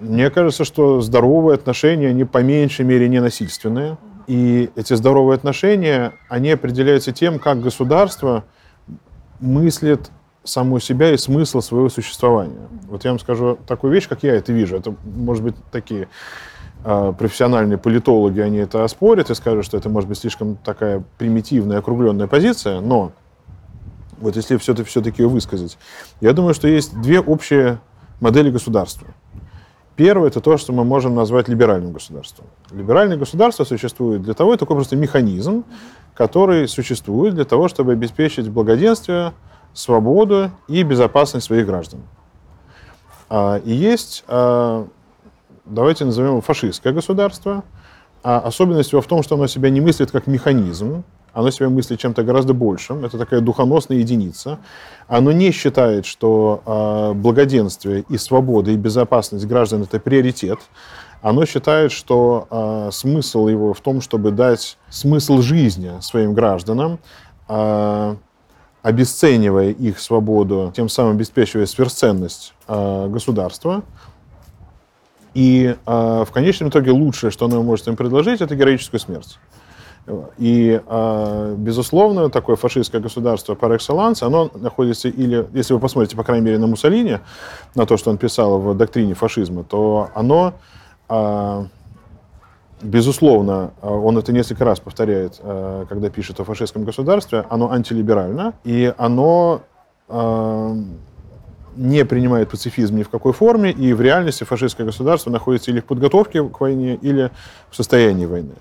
Мне 0.00 0.30
кажется, 0.30 0.64
что 0.64 1.00
здоровые 1.00 1.54
отношения, 1.54 2.08
они 2.08 2.24
по 2.24 2.42
меньшей 2.42 2.84
мере 2.84 3.08
не 3.08 3.20
насильственные. 3.20 3.98
И 4.26 4.68
эти 4.74 4.94
здоровые 4.94 5.36
отношения, 5.36 6.14
они 6.28 6.50
определяются 6.50 7.12
тем, 7.12 7.38
как 7.38 7.60
государство 7.60 8.42
мыслит 9.38 10.10
саму 10.44 10.78
себя 10.78 11.12
и 11.12 11.16
смысл 11.16 11.60
своего 11.60 11.88
существования. 11.88 12.68
Вот 12.88 13.04
я 13.04 13.10
вам 13.10 13.18
скажу 13.18 13.58
такую 13.66 13.92
вещь, 13.92 14.08
как 14.08 14.22
я 14.22 14.34
это 14.34 14.52
вижу. 14.52 14.76
Это, 14.76 14.94
может 15.04 15.42
быть, 15.42 15.54
такие 15.72 16.08
э, 16.84 17.12
профессиональные 17.18 17.78
политологи, 17.78 18.40
они 18.40 18.58
это 18.58 18.84
оспорят 18.84 19.30
и 19.30 19.34
скажут, 19.34 19.64
что 19.64 19.76
это 19.76 19.88
может 19.88 20.08
быть 20.08 20.18
слишком 20.18 20.56
такая 20.56 21.02
примитивная, 21.18 21.78
округленная 21.78 22.26
позиция, 22.26 22.80
но 22.80 23.12
вот 24.18 24.36
если 24.36 24.56
все-таки, 24.58 24.88
все-таки 24.88 25.22
ее 25.22 25.28
высказать, 25.28 25.78
я 26.20 26.32
думаю, 26.32 26.54
что 26.54 26.68
есть 26.68 26.98
две 27.00 27.20
общие 27.20 27.80
модели 28.20 28.50
государства. 28.50 29.08
Первое– 29.96 30.28
это 30.30 30.40
то, 30.40 30.56
что 30.56 30.72
мы 30.72 30.84
можем 30.84 31.14
назвать 31.14 31.48
либеральным 31.48 31.92
государством. 31.92 32.46
Либеральное 32.72 33.16
государство 33.16 33.64
существует 33.64 34.22
для 34.22 34.34
того, 34.34 34.52
это 34.52 34.60
такой 34.60 34.76
просто 34.76 34.96
механизм, 34.96 35.64
который 36.14 36.66
существует 36.66 37.34
для 37.34 37.44
того, 37.44 37.68
чтобы 37.68 37.92
обеспечить 37.92 38.48
благоденствие, 38.48 39.32
свободу 39.74 40.50
и 40.68 40.82
безопасность 40.84 41.46
своих 41.46 41.66
граждан. 41.66 42.00
А, 43.28 43.56
и 43.56 43.72
есть, 43.72 44.24
а, 44.28 44.86
давайте 45.64 46.04
назовем 46.04 46.30
его 46.30 46.40
фашистское 46.40 46.92
государство. 46.92 47.64
А 48.22 48.38
особенность 48.38 48.92
его 48.92 49.02
в 49.02 49.06
том, 49.06 49.22
что 49.22 49.34
оно 49.34 49.46
себя 49.48 49.68
не 49.68 49.82
мыслит 49.82 50.10
как 50.10 50.26
механизм, 50.26 51.04
оно 51.34 51.50
себя 51.50 51.68
мыслит 51.68 51.98
чем-то 51.98 52.22
гораздо 52.22 52.54
большим. 52.54 53.04
Это 53.04 53.18
такая 53.18 53.40
духоносная 53.40 53.98
единица. 53.98 54.60
Оно 55.08 55.30
не 55.30 55.50
считает, 55.50 56.06
что 56.06 57.12
благоденствие 57.16 58.04
и 58.08 58.16
свобода 58.16 58.70
и 58.70 58.76
безопасность 58.76 59.44
граждан 59.46 59.82
это 59.82 60.00
приоритет. 60.00 60.58
Оно 61.20 61.44
считает, 61.44 61.92
что 61.92 62.88
смысл 62.92 63.48
его 63.48 63.74
в 63.74 63.80
том, 63.80 64.00
чтобы 64.00 64.30
дать 64.30 64.78
смысл 64.88 65.42
жизни 65.42 65.92
своим 66.00 66.32
гражданам, 66.32 67.00
обесценивая 68.84 69.70
их 69.70 69.98
свободу, 69.98 70.70
тем 70.76 70.90
самым 70.90 71.16
обеспечивая 71.16 71.64
сверхценность 71.64 72.52
э, 72.68 73.08
государства. 73.08 73.82
И 75.32 75.74
э, 75.74 76.24
в 76.26 76.30
конечном 76.30 76.68
итоге 76.68 76.90
лучшее, 76.90 77.30
что 77.30 77.46
оно 77.46 77.62
может 77.62 77.88
им 77.88 77.96
предложить, 77.96 78.42
это 78.42 78.54
героическую 78.54 79.00
смерть. 79.00 79.38
И, 80.36 80.82
э, 80.86 81.54
безусловно, 81.56 82.28
такое 82.28 82.56
фашистское 82.56 83.00
государство 83.00 83.54
par 83.54 83.74
excellence, 83.74 84.22
оно 84.22 84.50
находится 84.52 85.08
или, 85.08 85.48
если 85.54 85.72
вы 85.72 85.80
посмотрите, 85.80 86.14
по 86.14 86.22
крайней 86.22 86.44
мере, 86.44 86.58
на 86.58 86.66
Муссолини, 86.66 87.20
на 87.74 87.86
то, 87.86 87.96
что 87.96 88.10
он 88.10 88.18
писал 88.18 88.60
в 88.60 88.76
доктрине 88.76 89.14
фашизма, 89.14 89.64
то 89.64 90.10
оно, 90.14 90.52
безусловно, 92.82 93.72
он 93.82 94.18
это 94.18 94.32
несколько 94.32 94.64
раз 94.64 94.80
повторяет, 94.80 95.40
э, 95.40 95.86
когда 95.88 96.10
пишет 96.10 96.40
о 96.40 96.44
фашистском 96.44 96.84
государстве, 96.84 97.44
оно 97.50 97.70
антилиберально, 97.70 98.54
и 98.64 98.92
оно 98.96 99.62
э, 100.08 100.76
не 101.76 102.04
принимает 102.04 102.50
пацифизм 102.50 102.96
ни 102.96 103.02
в 103.02 103.08
какой 103.08 103.32
форме, 103.32 103.70
и 103.70 103.92
в 103.92 104.00
реальности 104.00 104.44
фашистское 104.44 104.86
государство 104.86 105.30
находится 105.30 105.70
или 105.70 105.80
в 105.80 105.84
подготовке 105.84 106.42
к 106.42 106.60
войне, 106.60 106.96
или 106.96 107.30
в 107.70 107.76
состоянии 107.76 108.26
войны. 108.26 108.54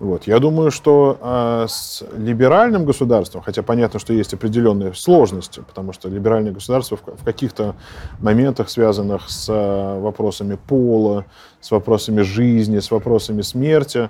Вот. 0.00 0.28
Я 0.28 0.38
думаю, 0.38 0.70
что 0.70 1.18
э, 1.20 1.66
с 1.68 2.04
либеральным 2.16 2.84
государством, 2.84 3.42
хотя 3.42 3.64
понятно, 3.64 3.98
что 3.98 4.12
есть 4.12 4.32
определенные 4.32 4.94
сложности, 4.94 5.60
потому 5.60 5.92
что 5.92 6.08
либеральное 6.08 6.52
государство 6.52 6.96
в, 6.96 7.20
в 7.20 7.24
каких-то 7.24 7.74
моментах, 8.20 8.70
связанных 8.70 9.28
с 9.28 9.48
э, 9.48 10.00
вопросами 10.00 10.56
пола, 10.56 11.24
с 11.60 11.72
вопросами 11.72 12.22
жизни, 12.22 12.78
с 12.78 12.92
вопросами 12.92 13.42
смерти, 13.42 14.08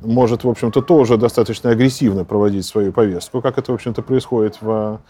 может, 0.00 0.42
в 0.42 0.48
общем-то, 0.48 0.82
тоже 0.82 1.16
достаточно 1.16 1.70
агрессивно 1.70 2.24
проводить 2.24 2.66
свою 2.66 2.92
повестку, 2.92 3.40
как 3.40 3.58
это, 3.58 3.70
в 3.70 3.74
общем-то, 3.76 4.02
происходит 4.02 4.58
в, 4.60 5.00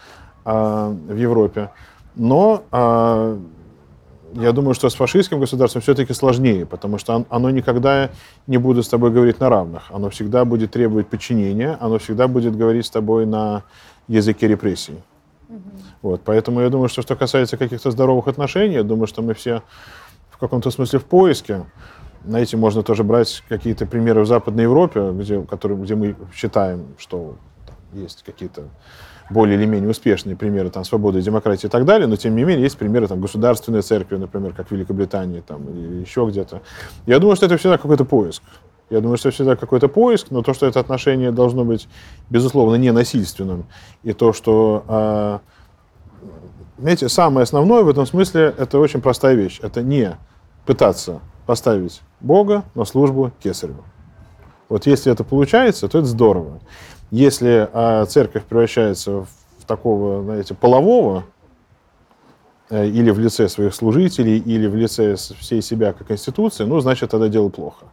э, 0.45 0.95
в 1.09 1.17
Европе. 1.17 1.71
Но 2.17 2.65
э, 2.71 3.39
я 4.35 4.53
думаю, 4.53 4.75
что 4.75 4.89
с 4.89 4.95
фашистским 4.95 5.41
государством 5.41 5.83
все-таки 5.83 6.13
сложнее, 6.13 6.67
потому 6.67 6.99
что 6.99 7.25
оно 7.31 7.51
никогда 7.51 8.11
не 8.47 8.59
будет 8.59 8.85
с 8.85 8.89
тобой 8.89 9.11
говорить 9.11 9.41
на 9.41 9.49
равных. 9.49 9.85
Оно 9.91 10.11
всегда 10.11 10.45
будет 10.45 10.73
требовать 10.73 11.09
подчинения, 11.09 11.77
оно 11.81 11.99
всегда 11.99 12.29
будет 12.29 12.57
говорить 12.57 12.87
с 12.87 12.91
тобой 12.91 13.27
на 13.27 13.63
языке 14.07 14.49
репрессий. 14.49 14.97
Угу. 15.49 15.61
Вот, 16.03 16.21
поэтому 16.25 16.61
я 16.61 16.69
думаю, 16.69 16.89
что 16.89 17.03
что 17.03 17.17
касается 17.17 17.57
каких-то 17.57 17.91
здоровых 17.91 18.29
отношений, 18.29 18.75
я 18.75 18.83
думаю, 18.83 19.07
что 19.07 19.23
мы 19.23 19.35
все 19.35 19.63
в 20.31 20.39
каком-то 20.39 20.71
смысле 20.71 20.99
в 20.99 21.05
поиске. 21.05 21.65
Знаете, 22.25 22.57
можно 22.57 22.83
тоже 22.83 23.05
брать 23.05 23.43
какие-то 23.49 23.87
примеры 23.87 24.23
в 24.23 24.27
Западной 24.27 24.65
Европе, 24.65 25.11
где, 25.13 25.41
которые, 25.43 25.81
где 25.81 25.95
мы 25.95 26.17
считаем, 26.35 26.87
что 26.99 27.37
есть 27.93 28.23
какие-то 28.25 28.69
более 29.31 29.57
или 29.57 29.67
менее 29.67 29.91
успешные 29.91 30.37
примеры 30.37 30.71
там, 30.71 30.85
свободы, 30.85 31.21
демократии 31.21 31.67
и 31.67 31.71
так 31.71 31.85
далее, 31.85 32.07
но 32.07 32.17
тем 32.17 32.35
не 32.35 32.45
менее 32.45 32.65
есть 32.65 32.79
примеры 32.79 33.09
там, 33.09 33.21
государственной 33.21 33.83
церкви, 33.83 34.17
например, 34.17 34.55
как 34.55 34.69
в 34.69 34.71
Великобритании 34.73 35.41
там, 35.41 35.69
или 35.69 36.01
еще 36.01 36.27
где-то. 36.29 36.63
Я 37.07 37.19
думаю, 37.19 37.37
что 37.37 37.47
это 37.47 37.57
всегда 37.57 37.79
какой-то 37.79 38.05
поиск. 38.05 38.43
Я 38.91 39.01
думаю, 39.01 39.19
что 39.19 39.31
всегда 39.31 39.55
какой-то 39.55 39.89
поиск, 39.89 40.29
но 40.31 40.43
то, 40.43 40.55
что 40.55 40.67
это 40.67 40.81
отношение 40.81 41.31
должно 41.31 41.65
быть, 41.65 41.89
безусловно, 42.31 42.77
не 42.77 42.91
насильственным, 42.91 43.67
и 44.03 44.15
то, 44.15 44.33
что, 44.33 44.85
э, 44.89 45.39
знаете, 46.79 47.09
самое 47.11 47.43
основное 47.43 47.83
в 47.83 47.89
этом 47.89 48.07
смысле, 48.07 48.55
это 48.57 48.79
очень 48.79 49.03
простая 49.03 49.35
вещь. 49.35 49.61
Это 49.63 49.83
не 49.83 50.17
пытаться 50.65 51.21
поставить 51.45 52.01
Бога 52.21 52.65
на 52.75 52.85
службу 52.85 53.33
кесарю. 53.43 53.85
Вот 54.69 54.87
если 54.87 55.13
это 55.13 55.25
получается, 55.25 55.89
то 55.89 55.99
это 55.99 56.07
здорово. 56.07 56.61
Если 57.11 57.69
э, 57.73 58.07
церковь 58.07 58.45
превращается 58.45 59.27
в 59.59 59.65
такого, 59.67 60.23
знаете, 60.23 60.55
полового, 60.55 61.25
э, 62.71 62.87
или 62.87 63.11
в 63.11 63.19
лице 63.19 63.49
своих 63.49 63.75
служителей, 63.75 64.39
или 64.39 64.67
в 64.67 64.77
лице 64.77 65.17
всей 65.17 65.63
себя 65.63 65.93
как 65.93 66.11
институции, 66.11 66.65
ну, 66.65 66.81
значит, 66.81 67.11
тогда 67.11 67.29
дело 67.29 67.49
плохо. 67.49 67.87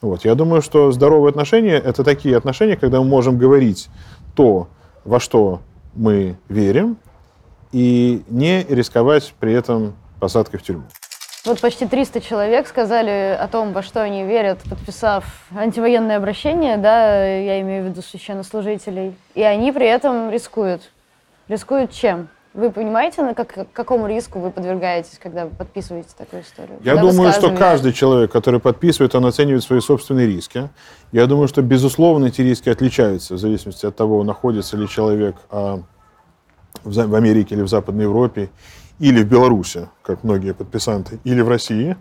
Вот. 0.00 0.24
Я 0.24 0.34
думаю, 0.34 0.62
что 0.62 0.90
здоровые 0.92 1.30
отношения– 1.30 1.76
это 1.84 2.02
такие 2.02 2.36
отношения, 2.36 2.76
когда 2.76 3.00
мы 3.00 3.06
можем 3.06 3.38
говорить 3.38 3.88
то, 4.34 4.68
во 5.04 5.20
что 5.20 5.60
мы 5.94 6.36
верим, 6.48 6.96
и 7.70 8.22
не 8.28 8.64
рисковать 8.64 9.34
при 9.38 9.52
этом 9.52 9.94
посадкой 10.20 10.58
в 10.58 10.62
тюрьму. 10.62 10.84
Вот 11.44 11.60
почти 11.60 11.88
300 11.88 12.20
человек 12.20 12.68
сказали 12.68 13.36
о 13.36 13.48
том, 13.48 13.72
во 13.72 13.82
что 13.82 14.00
они 14.00 14.22
верят, 14.22 14.60
подписав 14.68 15.24
антивоенное 15.52 16.16
обращение, 16.16 16.76
да, 16.76 17.26
я 17.26 17.60
имею 17.62 17.82
в 17.82 17.86
виду 17.88 18.00
священнослужителей, 18.00 19.16
и 19.34 19.42
они 19.42 19.72
при 19.72 19.86
этом 19.86 20.30
рискуют. 20.30 20.82
Рискуют 21.48 21.90
чем? 21.90 22.28
Вы 22.54 22.70
понимаете, 22.70 23.22
на 23.22 23.34
как, 23.34 23.66
какому 23.72 24.06
риску 24.06 24.38
вы 24.38 24.50
подвергаетесь, 24.52 25.18
когда 25.20 25.46
вы 25.46 25.50
подписываете 25.50 26.10
такую 26.16 26.42
историю? 26.42 26.78
Я 26.84 26.94
Когда 26.94 27.10
думаю, 27.10 27.32
что 27.32 27.50
каждый 27.50 27.92
человек, 27.92 28.30
который 28.30 28.60
подписывает, 28.60 29.14
он 29.16 29.26
оценивает 29.26 29.64
свои 29.64 29.80
собственные 29.80 30.28
риски. 30.28 30.70
Я 31.10 31.26
думаю, 31.26 31.48
что, 31.48 31.60
безусловно, 31.62 32.26
эти 32.26 32.42
риски 32.42 32.68
отличаются 32.68 33.34
в 33.34 33.38
зависимости 33.38 33.84
от 33.84 33.96
того, 33.96 34.22
находится 34.22 34.76
ли 34.76 34.86
человек 34.86 35.34
а, 35.50 35.80
в 36.84 37.14
Америке 37.16 37.56
или 37.56 37.62
в 37.62 37.68
Западной 37.68 38.04
Европе, 38.04 38.50
или 39.02 39.20
в 39.20 39.26
Беларуси, 39.26 39.88
как 40.02 40.22
многие 40.22 40.54
подписанты, 40.54 41.18
или 41.24 41.40
в 41.40 41.48
России. 41.48 41.96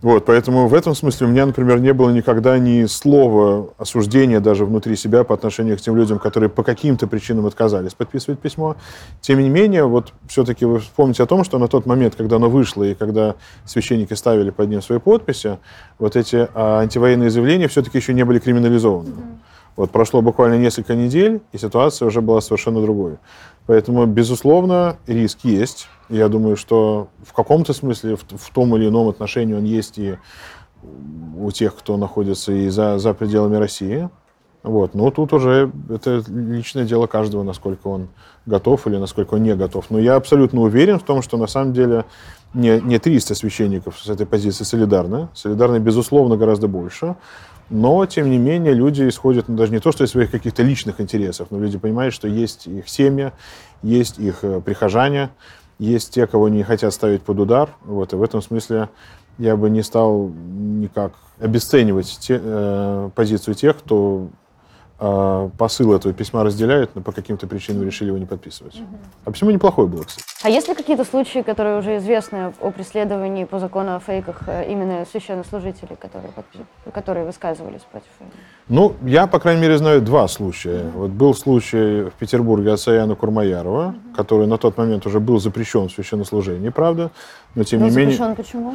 Вот, 0.00 0.26
поэтому 0.26 0.68
в 0.68 0.74
этом 0.74 0.94
смысле 0.94 1.26
у 1.26 1.30
меня, 1.30 1.44
например, 1.44 1.80
не 1.80 1.92
было 1.92 2.10
никогда 2.10 2.56
ни 2.60 2.86
слова 2.86 3.70
осуждения 3.76 4.38
даже 4.38 4.64
внутри 4.64 4.94
себя 4.94 5.24
по 5.24 5.34
отношению 5.34 5.76
к 5.76 5.80
тем 5.80 5.96
людям, 5.96 6.20
которые 6.20 6.48
по 6.48 6.62
каким-то 6.62 7.08
причинам 7.08 7.46
отказались 7.46 7.94
подписывать 7.94 8.38
письмо. 8.38 8.76
Тем 9.20 9.40
не 9.40 9.48
менее, 9.48 9.86
вот 9.86 10.12
все-таки 10.28 10.64
вы 10.64 10.78
вспомните 10.78 11.24
о 11.24 11.26
том, 11.26 11.42
что 11.42 11.58
на 11.58 11.66
тот 11.66 11.86
момент, 11.86 12.14
когда 12.14 12.36
оно 12.36 12.48
вышло 12.48 12.84
и 12.84 12.94
когда 12.94 13.34
священники 13.64 14.14
ставили 14.14 14.50
под 14.50 14.68
ним 14.68 14.80
свои 14.80 15.00
подписи, 15.00 15.58
вот 15.98 16.14
эти 16.14 16.48
а, 16.54 16.78
антивоенные 16.82 17.30
заявления 17.30 17.66
все-таки 17.66 17.98
еще 17.98 18.14
не 18.14 18.24
были 18.24 18.38
криминализованы. 18.38 19.10
Вот 19.78 19.92
прошло 19.92 20.22
буквально 20.22 20.58
несколько 20.58 20.96
недель, 20.96 21.40
и 21.52 21.58
ситуация 21.58 22.06
уже 22.06 22.20
была 22.20 22.40
совершенно 22.40 22.82
другой. 22.82 23.18
Поэтому, 23.66 24.06
безусловно, 24.06 24.96
риск 25.06 25.44
есть. 25.44 25.86
Я 26.08 26.28
думаю, 26.28 26.56
что 26.56 27.10
в 27.22 27.32
каком-то 27.32 27.72
смысле, 27.72 28.16
в, 28.16 28.24
в 28.28 28.50
том 28.52 28.74
или 28.74 28.88
ином 28.88 29.06
отношении 29.06 29.54
он 29.54 29.62
есть 29.62 29.96
и 29.98 30.18
у 31.36 31.52
тех, 31.52 31.76
кто 31.76 31.96
находится 31.96 32.50
и 32.50 32.68
за, 32.70 32.98
за 32.98 33.14
пределами 33.14 33.54
России. 33.54 34.10
Вот. 34.64 34.94
Но 34.94 35.12
тут 35.12 35.32
уже 35.32 35.70
это 35.88 36.24
личное 36.26 36.84
дело 36.84 37.06
каждого, 37.06 37.44
насколько 37.44 37.86
он 37.86 38.08
готов 38.46 38.84
или 38.88 38.96
насколько 38.96 39.34
он 39.34 39.44
не 39.44 39.54
готов. 39.54 39.90
Но 39.90 40.00
я 40.00 40.16
абсолютно 40.16 40.60
уверен 40.62 40.98
в 40.98 41.04
том, 41.04 41.22
что 41.22 41.36
на 41.36 41.46
самом 41.46 41.72
деле 41.72 42.04
не, 42.52 42.80
не 42.80 42.98
300 42.98 43.36
священников 43.36 44.00
с 44.00 44.08
этой 44.08 44.26
позиции 44.26 44.64
солидарны. 44.64 45.28
Солидарны, 45.34 45.78
безусловно, 45.78 46.36
гораздо 46.36 46.66
больше. 46.66 47.14
Но, 47.70 48.06
тем 48.06 48.30
не 48.30 48.38
менее, 48.38 48.72
люди 48.72 49.06
исходят 49.08 49.48
ну, 49.48 49.56
даже 49.56 49.72
не 49.72 49.80
то, 49.80 49.92
что 49.92 50.04
из 50.04 50.10
своих 50.10 50.30
каких-то 50.30 50.62
личных 50.62 51.00
интересов, 51.00 51.48
но 51.50 51.58
люди 51.58 51.76
понимают, 51.76 52.14
что 52.14 52.26
есть 52.26 52.66
их 52.66 52.88
семьи, 52.88 53.32
есть 53.82 54.18
их 54.18 54.42
э, 54.42 54.60
прихожане, 54.60 55.30
есть 55.78 56.14
те, 56.14 56.26
кого 56.26 56.48
не 56.48 56.62
хотят 56.62 56.94
ставить 56.94 57.22
под 57.22 57.40
удар. 57.40 57.70
Вот, 57.84 58.12
и 58.12 58.16
в 58.16 58.22
этом 58.22 58.40
смысле 58.40 58.88
я 59.36 59.56
бы 59.56 59.68
не 59.68 59.82
стал 59.82 60.28
никак 60.28 61.12
обесценивать 61.38 62.18
те, 62.20 62.40
э, 62.42 63.10
позицию 63.14 63.54
тех, 63.54 63.76
кто 63.76 64.28
посыл 64.98 65.94
этого 65.94 66.12
письма 66.12 66.42
разделяет, 66.42 66.94
но 66.96 67.02
по 67.02 67.12
каким-то 67.12 67.46
причинам 67.46 67.84
решили 67.84 68.08
его 68.08 68.18
не 68.18 68.26
подписывать. 68.26 68.80
А 69.24 69.30
почему 69.30 69.50
неплохое 69.50 69.86
было, 69.86 70.02
кстати. 70.02 70.26
А 70.42 70.50
есть 70.50 70.68
ли 70.68 70.74
какие-то 70.74 71.04
случаи, 71.04 71.42
которые 71.42 71.78
уже 71.78 71.98
известны 71.98 72.52
о 72.60 72.70
преследовании 72.70 73.44
по 73.44 73.58
закону 73.60 73.94
о 73.94 74.00
фейках 74.00 74.42
э, 74.48 74.70
именно 74.70 75.04
священнослужителей, 75.04 75.96
которые, 75.96 76.32
подпи- 76.32 76.92
которые 76.92 77.24
высказывались 77.26 77.82
против? 77.90 78.08
Ну, 78.68 78.94
я, 79.02 79.26
по 79.28 79.38
крайней 79.38 79.62
мере, 79.62 79.78
знаю 79.78 80.02
два 80.02 80.26
случая. 80.26 80.90
Вот 80.94 81.10
был 81.10 81.32
случай 81.34 82.10
в 82.10 82.12
Петербурге 82.14 82.72
отца 82.72 82.92
Яна 82.92 83.14
Курмаярова, 83.14 83.94
который 84.16 84.46
на 84.48 84.58
тот 84.58 84.76
момент 84.76 85.06
уже 85.06 85.20
был 85.20 85.38
запрещен 85.38 85.88
в 85.88 85.92
священнослужении, 85.92 86.70
правда, 86.70 87.10
но 87.54 87.62
тем 87.62 87.80
Ну, 87.80 87.86
не 87.86 87.96
менее... 87.96 88.16
запрещен 88.16 88.34
почему? 88.36 88.74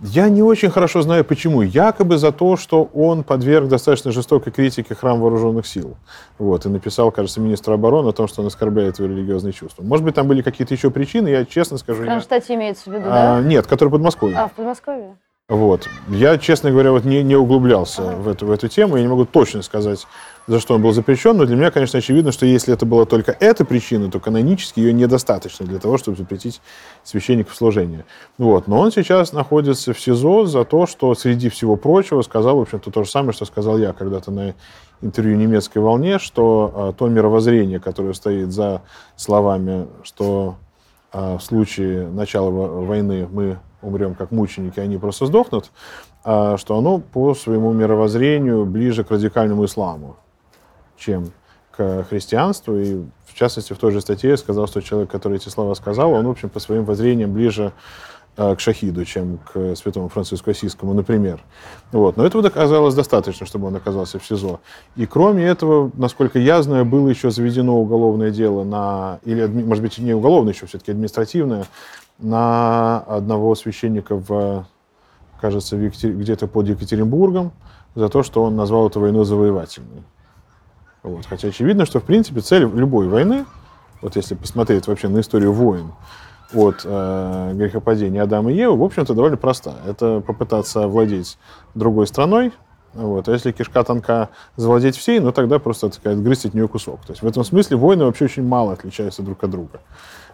Я 0.00 0.28
не 0.28 0.42
очень 0.42 0.70
хорошо 0.70 1.02
знаю, 1.02 1.24
почему. 1.24 1.62
Якобы 1.62 2.18
за 2.18 2.32
то, 2.32 2.56
что 2.56 2.84
он 2.94 3.22
подверг 3.22 3.68
достаточно 3.68 4.10
жестокой 4.10 4.52
критике 4.52 4.94
храм 4.94 5.20
вооруженных 5.20 5.66
сил. 5.66 5.96
Вот, 6.38 6.66
и 6.66 6.68
написал, 6.68 7.12
кажется, 7.12 7.40
министр 7.40 7.72
обороны 7.72 8.08
о 8.08 8.12
том, 8.12 8.26
что 8.26 8.40
он 8.40 8.48
оскорбляет 8.48 8.98
его 8.98 9.08
религиозные 9.08 9.52
чувства. 9.52 9.82
Может 9.82 10.04
быть, 10.04 10.14
там 10.14 10.26
были 10.26 10.42
какие-то 10.42 10.74
еще 10.74 10.90
причины, 10.90 11.28
я 11.28 11.44
честно 11.44 11.78
скажу... 11.78 12.00
В 12.02 12.04
я- 12.04 12.10
Кронштадте 12.10 12.54
имеется 12.54 12.90
в 12.90 12.94
виду, 12.94 13.04
А, 13.06 13.40
да? 13.40 13.48
нет, 13.48 13.66
который 13.66 13.90
под 13.90 14.00
Москвой. 14.00 14.34
А, 14.34 14.48
в 14.48 14.52
Подмосковье? 14.52 15.16
Вот. 15.48 15.88
Я, 16.08 16.38
честно 16.38 16.70
говоря, 16.70 16.92
вот 16.92 17.04
не, 17.04 17.22
не 17.22 17.36
углублялся 17.36 18.02
в, 18.02 18.26
эту, 18.28 18.46
в 18.46 18.50
эту 18.50 18.68
тему. 18.68 18.96
Я 18.96 19.02
не 19.02 19.08
могу 19.08 19.24
точно 19.26 19.60
сказать, 19.62 20.06
за 20.46 20.60
что 20.60 20.74
он 20.74 20.82
был 20.82 20.92
запрещен. 20.92 21.36
Но 21.36 21.44
для 21.44 21.56
меня, 21.56 21.70
конечно, 21.70 21.98
очевидно, 21.98 22.32
что 22.32 22.46
если 22.46 22.74
это 22.74 22.86
была 22.86 23.04
только 23.04 23.36
эта 23.38 23.64
причина, 23.64 24.10
то 24.10 24.20
канонически 24.20 24.80
ее 24.80 24.92
недостаточно 24.92 25.66
для 25.66 25.78
того, 25.78 25.98
чтобы 25.98 26.16
запретить 26.16 26.60
священников 27.04 27.54
служения. 27.54 28.04
Вот. 28.38 28.68
Но 28.68 28.78
он 28.78 28.92
сейчас 28.92 29.32
находится 29.32 29.92
в 29.92 30.00
СИЗО 30.00 30.46
за 30.46 30.64
то, 30.64 30.86
что 30.86 31.14
среди 31.14 31.48
всего 31.48 31.76
прочего 31.76 32.22
сказал, 32.22 32.58
в 32.58 32.62
общем-то, 32.62 32.90
то 32.90 33.04
же 33.04 33.10
самое, 33.10 33.32
что 33.32 33.44
сказал 33.44 33.78
я 33.78 33.92
когда-то 33.92 34.30
на 34.30 34.54
интервью 35.00 35.36
немецкой 35.36 35.78
волне, 35.78 36.18
что 36.18 36.72
а, 36.74 36.92
то 36.92 37.08
мировоззрение, 37.08 37.80
которое 37.80 38.14
стоит 38.14 38.52
за 38.52 38.82
словами, 39.16 39.88
что 40.04 40.56
а, 41.12 41.38
в 41.38 41.42
случае 41.42 42.06
начала 42.06 42.50
во- 42.50 42.82
войны 42.82 43.28
мы 43.30 43.58
умрем 43.82 44.14
как 44.14 44.30
мученики, 44.30 44.80
они 44.80 44.96
просто 44.96 45.26
сдохнут, 45.26 45.70
а, 46.24 46.56
что 46.56 46.78
оно 46.78 46.98
по 46.98 47.34
своему 47.34 47.72
мировоззрению 47.72 48.64
ближе 48.64 49.04
к 49.04 49.10
радикальному 49.10 49.64
исламу, 49.64 50.16
чем 51.02 51.32
к 51.70 52.04
христианству. 52.04 52.76
И 52.76 53.02
в 53.26 53.34
частности, 53.34 53.72
в 53.72 53.78
той 53.78 53.92
же 53.92 54.00
статье 54.00 54.30
я 54.30 54.36
сказал, 54.36 54.66
что 54.66 54.80
человек, 54.80 55.10
который 55.10 55.36
эти 55.36 55.48
слова 55.48 55.74
сказал, 55.74 56.12
он, 56.12 56.26
в 56.26 56.30
общем, 56.30 56.48
по 56.48 56.60
своим 56.60 56.84
воззрениям 56.84 57.32
ближе 57.32 57.72
а, 58.36 58.54
к 58.54 58.60
шахиду, 58.60 59.04
чем 59.04 59.38
к 59.38 59.74
святому 59.76 60.08
Франциску 60.08 60.50
Осийскому, 60.50 60.94
например. 60.94 61.42
Вот. 61.92 62.16
Но 62.16 62.24
этого 62.24 62.46
оказалось 62.46 62.94
достаточно, 62.94 63.46
чтобы 63.46 63.66
он 63.66 63.76
оказался 63.76 64.18
в 64.18 64.24
СИЗО. 64.24 64.60
И 64.96 65.06
кроме 65.06 65.44
этого, 65.44 65.90
насколько 65.94 66.38
я 66.38 66.62
знаю, 66.62 66.84
было 66.84 67.08
еще 67.08 67.30
заведено 67.30 67.78
уголовное 67.78 68.30
дело 68.30 68.64
на, 68.64 69.18
или, 69.24 69.46
может 69.46 69.82
быть, 69.82 69.98
не 69.98 70.14
уголовное 70.14 70.54
еще, 70.54 70.66
все-таки 70.66 70.92
административное, 70.92 71.66
на 72.18 73.00
одного 73.00 73.54
священника 73.54 74.16
в, 74.16 74.66
кажется, 75.40 75.76
где-то 75.76 76.46
под 76.46 76.68
Екатеринбургом 76.68 77.52
за 77.94 78.08
то, 78.08 78.22
что 78.22 78.44
он 78.44 78.56
назвал 78.56 78.88
эту 78.88 79.00
войну 79.00 79.24
завоевательной. 79.24 80.04
Вот. 81.02 81.26
Хотя 81.26 81.48
очевидно, 81.48 81.86
что, 81.86 82.00
в 82.00 82.04
принципе, 82.04 82.40
цель 82.40 82.62
любой 82.62 83.08
войны, 83.08 83.44
вот 84.00 84.16
если 84.16 84.34
посмотреть 84.34 84.86
вообще 84.86 85.08
на 85.08 85.20
историю 85.20 85.52
войн, 85.52 85.92
от 86.54 86.82
э, 86.84 87.52
грехопадения 87.54 88.22
Адама 88.22 88.52
и 88.52 88.56
Евы, 88.56 88.76
в 88.76 88.82
общем-то, 88.82 89.14
довольно 89.14 89.36
проста. 89.36 89.76
Это 89.86 90.20
попытаться 90.20 90.84
овладеть 90.84 91.38
другой 91.74 92.06
страной, 92.06 92.52
вот. 92.94 93.28
А 93.28 93.32
если 93.32 93.52
кишка 93.52 93.82
тонка 93.84 94.28
завладеть 94.56 94.96
всей, 94.96 95.18
ну 95.20 95.32
тогда 95.32 95.58
просто 95.58 95.88
так 95.88 95.94
сказать, 95.94 96.18
грызть 96.22 96.46
от 96.46 96.54
нее 96.54 96.68
кусок. 96.68 97.00
То 97.06 97.12
есть 97.12 97.22
в 97.22 97.26
этом 97.26 97.42
смысле 97.44 97.76
войны 97.76 98.04
вообще 98.04 98.26
очень 98.26 98.46
мало 98.46 98.74
отличаются 98.74 99.22
друг 99.22 99.42
от 99.44 99.50
друга. 99.50 99.80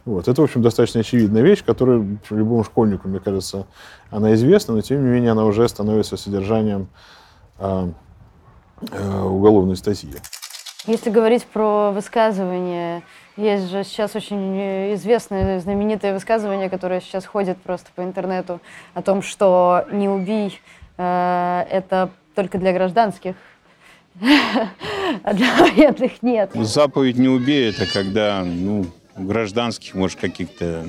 Вот. 0.04 0.26
Это, 0.26 0.40
в 0.40 0.44
общем, 0.44 0.62
достаточно 0.62 1.00
очевидная 1.00 1.42
вещь, 1.42 1.64
которая 1.64 2.04
любому 2.30 2.64
школьнику, 2.64 3.08
мне 3.08 3.20
кажется, 3.20 3.66
она 4.10 4.34
известна, 4.34 4.74
но 4.74 4.80
тем 4.80 5.04
не 5.04 5.08
менее 5.08 5.32
она 5.32 5.44
уже 5.44 5.68
становится 5.68 6.16
содержанием 6.16 6.88
э, 7.58 7.90
э, 8.90 9.22
уголовной 9.22 9.76
статьи. 9.76 10.14
Если 10.86 11.10
говорить 11.10 11.44
про 11.44 11.90
высказывания, 11.90 13.02
есть 13.36 13.68
же 13.68 13.82
сейчас 13.82 14.14
очень 14.14 14.56
э, 14.56 14.94
известное, 14.94 15.58
знаменитое 15.58 16.14
высказывание, 16.14 16.70
которое 16.70 17.00
сейчас 17.00 17.26
ходит 17.26 17.58
просто 17.58 17.90
по 17.94 18.02
интернету, 18.02 18.60
о 18.94 19.02
том, 19.02 19.20
что 19.20 19.86
«не 19.90 20.08
убий» 20.08 20.60
э, 20.96 21.66
это 21.70 22.10
только 22.34 22.58
для 22.58 22.72
гражданских, 22.72 23.34
а 25.24 25.34
для 25.34 25.56
военных 25.56 26.22
нет. 26.22 26.52
Заповедь 26.54 27.18
не 27.18 27.28
убей, 27.28 27.70
это 27.70 27.84
когда, 27.92 28.44
ну, 28.44 28.86
гражданских, 29.16 29.94
может, 29.94 30.20
каких-то, 30.20 30.84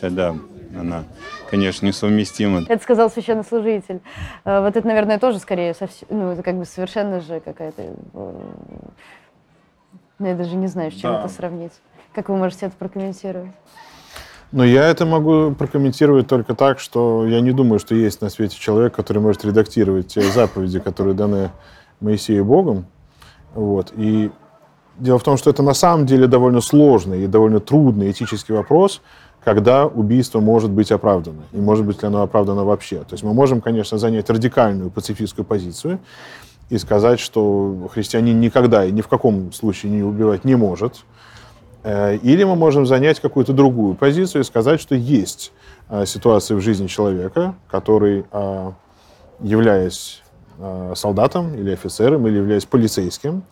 тогда 0.00 0.36
она, 0.78 1.04
конечно, 1.50 1.86
несовместима. 1.86 2.64
Это 2.68 2.82
сказал 2.82 3.10
священнослужитель. 3.10 4.00
Э, 4.44 4.60
Вот 4.60 4.76
это, 4.76 4.86
наверное, 4.86 5.18
тоже 5.18 5.40
скорее 5.40 5.74
ну, 6.08 6.30
это 6.30 6.42
как 6.42 6.56
бы 6.56 6.64
совершенно 6.64 7.20
же 7.20 7.40
какая-то... 7.40 7.96
ну, 10.18 10.26
я 10.26 10.34
даже 10.34 10.56
не 10.56 10.66
знаю, 10.66 10.90
с 10.90 10.94
чем 10.94 11.12
Да. 11.12 11.20
это 11.20 11.28
сравнить. 11.28 11.72
Как 12.14 12.28
вы 12.28 12.36
можете 12.36 12.66
это 12.66 12.76
прокомментировать? 12.76 13.50
Но 14.52 14.64
я 14.64 14.88
это 14.88 15.04
могу 15.04 15.52
прокомментировать 15.52 16.28
только 16.28 16.54
так, 16.54 16.78
что 16.78 17.26
я 17.26 17.40
не 17.40 17.50
думаю, 17.50 17.80
что 17.80 17.94
есть 17.96 18.20
на 18.20 18.28
свете 18.30 18.56
человек, 18.56 18.94
который 18.94 19.18
может 19.20 19.44
редактировать 19.44 20.08
те 20.08 20.20
заповеди, 20.20 20.78
которые 20.78 21.14
даны 21.14 21.50
Моисею 22.00 22.44
Богом. 22.44 22.86
Вот. 23.54 23.92
И 23.96 24.30
дело 24.98 25.18
в 25.18 25.24
том, 25.24 25.36
что 25.36 25.50
это 25.50 25.64
на 25.64 25.74
самом 25.74 26.06
деле 26.06 26.28
довольно 26.28 26.60
сложный 26.60 27.24
и 27.24 27.26
довольно 27.26 27.58
трудный 27.58 28.12
этический 28.12 28.54
вопрос, 28.54 29.02
когда 29.42 29.86
убийство 29.86 30.40
может 30.40 30.70
быть 30.70 30.92
оправдано, 30.92 31.42
и 31.52 31.56
может 31.56 31.84
быть 31.84 32.00
ли 32.02 32.08
оно 32.08 32.22
оправдано 32.22 32.64
вообще. 32.64 32.98
То 32.98 33.14
есть 33.14 33.24
мы 33.24 33.34
можем, 33.34 33.60
конечно, 33.60 33.98
занять 33.98 34.30
радикальную 34.30 34.90
пацифистскую 34.90 35.44
позицию 35.44 35.98
и 36.70 36.78
сказать, 36.78 37.20
что 37.20 37.88
христианин 37.92 38.40
никогда 38.40 38.84
и 38.84 38.92
ни 38.92 39.00
в 39.00 39.08
каком 39.08 39.52
случае 39.52 39.92
не 39.92 40.02
убивать 40.02 40.44
не 40.44 40.56
может, 40.56 41.04
Э, 41.84 42.16
или 42.16 42.44
мы 42.44 42.56
можем 42.56 42.86
занять 42.86 43.20
какую-то 43.20 43.52
другую 43.52 43.94
позицию 43.94 44.40
и 44.40 44.44
сказать, 44.44 44.80
что 44.80 44.94
есть 44.94 45.52
э, 45.90 46.06
ситуации 46.06 46.54
в 46.54 46.60
жизни 46.60 46.86
человека, 46.86 47.54
который, 47.68 48.24
э, 48.32 48.72
являясь 49.40 50.20
солдатом 50.94 51.52
или 51.56 51.72
офицером, 51.72 52.28
или 52.28 52.36
являясь 52.36 52.64
полицейским, 52.64 53.42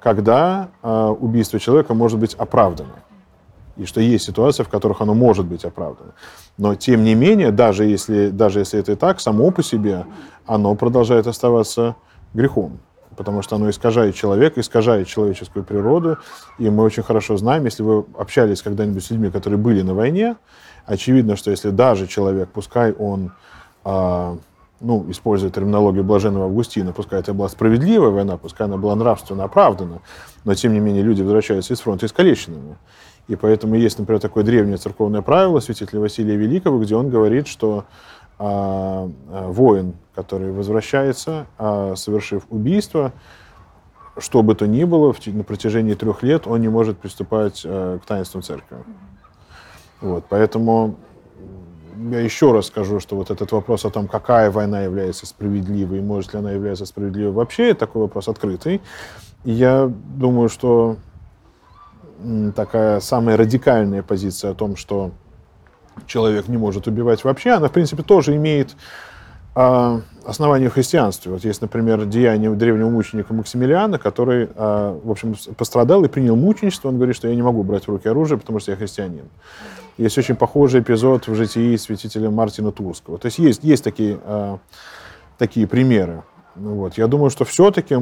когда 0.00 0.70
убийство 1.20 1.60
человека 1.60 1.92
может 1.92 2.18
быть 2.18 2.32
оправдано. 2.32 2.94
И 3.76 3.84
что 3.84 4.00
есть 4.00 4.24
ситуации, 4.24 4.62
в 4.62 4.70
которых 4.70 5.02
оно 5.02 5.12
может 5.12 5.44
быть 5.44 5.66
оправдано. 5.66 6.12
Но, 6.56 6.74
тем 6.74 7.04
не 7.04 7.14
менее, 7.14 7.50
даже 7.50 7.84
если, 7.84 8.30
даже 8.30 8.60
если 8.60 8.80
это 8.80 8.92
и 8.92 8.94
так, 8.94 9.20
само 9.20 9.50
по 9.50 9.62
себе 9.62 10.06
оно 10.46 10.74
продолжает 10.76 11.26
оставаться 11.26 11.94
грехом 12.36 12.78
потому 13.16 13.42
что 13.42 13.56
оно 13.56 13.70
искажает 13.70 14.14
человека, 14.14 14.60
искажает 14.60 15.08
человеческую 15.08 15.64
природу. 15.64 16.18
И 16.58 16.68
мы 16.70 16.84
очень 16.84 17.02
хорошо 17.02 17.36
знаем, 17.36 17.64
если 17.64 17.82
вы 17.82 18.04
общались 18.18 18.62
когда-нибудь 18.62 19.04
с 19.04 19.10
людьми, 19.10 19.30
которые 19.30 19.58
были 19.58 19.82
на 19.82 19.94
войне, 19.94 20.36
очевидно, 20.84 21.36
что 21.36 21.50
если 21.50 21.70
даже 21.70 22.06
человек, 22.06 22.50
пускай 22.52 22.92
он, 22.92 23.32
э, 23.84 24.36
ну, 24.80 25.06
используя 25.10 25.50
терминологию 25.50 26.04
блаженного 26.04 26.44
Августина, 26.44 26.92
пускай 26.92 27.20
это 27.20 27.32
была 27.32 27.48
справедливая 27.48 28.10
война, 28.10 28.36
пускай 28.36 28.66
она 28.66 28.76
была 28.76 28.94
нравственно 28.94 29.44
оправдана, 29.44 30.00
но 30.44 30.54
тем 30.54 30.74
не 30.74 30.80
менее 30.80 31.02
люди 31.02 31.22
возвращаются 31.22 31.72
из 31.72 31.80
фронта 31.80 32.06
искалеченными. 32.06 32.76
И 33.28 33.34
поэтому 33.34 33.74
есть, 33.74 33.98
например, 33.98 34.20
такое 34.20 34.44
древнее 34.44 34.76
церковное 34.76 35.20
правило 35.20 35.58
святителя 35.58 35.98
Василия 36.00 36.36
Великого, 36.36 36.78
где 36.78 36.94
он 36.94 37.08
говорит, 37.10 37.48
что 37.48 37.84
а, 38.38 39.10
а, 39.30 39.48
воин, 39.48 39.94
который 40.14 40.52
возвращается, 40.52 41.46
а, 41.58 41.94
совершив 41.96 42.44
убийство, 42.50 43.12
что 44.18 44.42
бы 44.42 44.54
то 44.54 44.66
ни 44.66 44.84
было, 44.84 45.14
на 45.26 45.44
протяжении 45.44 45.94
трех 45.94 46.22
лет 46.22 46.46
он 46.46 46.60
не 46.60 46.68
может 46.68 46.98
приступать 46.98 47.62
к 47.62 48.00
таинствам 48.06 48.42
церкви. 48.42 48.78
Вот, 50.00 50.24
поэтому 50.28 50.96
я 52.10 52.20
еще 52.20 52.52
раз 52.52 52.66
скажу, 52.66 53.00
что 53.00 53.16
вот 53.16 53.30
этот 53.30 53.52
вопрос 53.52 53.84
о 53.84 53.90
том, 53.90 54.06
какая 54.06 54.50
война 54.50 54.82
является 54.82 55.26
справедливой, 55.26 56.00
может 56.00 56.32
ли 56.32 56.38
она 56.38 56.52
являться 56.52 56.86
справедливой 56.86 57.32
вообще, 57.32 57.74
такой 57.74 58.02
вопрос 58.02 58.28
открытый. 58.28 58.80
И 59.44 59.52
я 59.52 59.90
думаю, 60.16 60.48
что 60.48 60.96
такая 62.54 63.00
самая 63.00 63.36
радикальная 63.36 64.02
позиция 64.02 64.50
о 64.52 64.54
том, 64.54 64.76
что 64.76 65.12
человек 66.06 66.48
не 66.48 66.56
может 66.56 66.86
убивать 66.86 67.24
вообще, 67.24 67.50
она, 67.50 67.68
в 67.68 67.72
принципе, 67.72 68.02
тоже 68.02 68.36
имеет 68.36 68.76
э, 69.54 70.00
основание 70.24 70.68
в 70.68 70.74
христианстве. 70.74 71.32
Вот 71.32 71.44
есть, 71.44 71.60
например, 71.60 72.04
деяние 72.04 72.50
древнего 72.50 72.90
мученика 72.90 73.32
Максимилиана, 73.32 73.98
который, 73.98 74.48
э, 74.54 75.00
в 75.02 75.10
общем, 75.10 75.34
пострадал 75.56 76.04
и 76.04 76.08
принял 76.08 76.36
мученичество. 76.36 76.88
Он 76.88 76.96
говорит, 76.96 77.16
что 77.16 77.28
я 77.28 77.34
не 77.34 77.42
могу 77.42 77.62
брать 77.62 77.84
в 77.84 77.88
руки 77.88 78.08
оружие, 78.08 78.38
потому 78.38 78.60
что 78.60 78.72
я 78.72 78.76
христианин. 78.76 79.24
Есть 79.98 80.18
очень 80.18 80.36
похожий 80.36 80.80
эпизод 80.80 81.26
в 81.26 81.34
житии 81.34 81.74
святителя 81.76 82.30
Мартина 82.30 82.70
Турского. 82.70 83.18
То 83.18 83.26
есть 83.26 83.38
есть, 83.38 83.64
есть 83.64 83.82
такие, 83.82 84.18
э, 84.22 84.58
такие 85.38 85.66
примеры. 85.66 86.22
Вот. 86.54 86.98
Я 86.98 87.06
думаю, 87.06 87.30
что 87.30 87.44
все-таки 87.44 87.96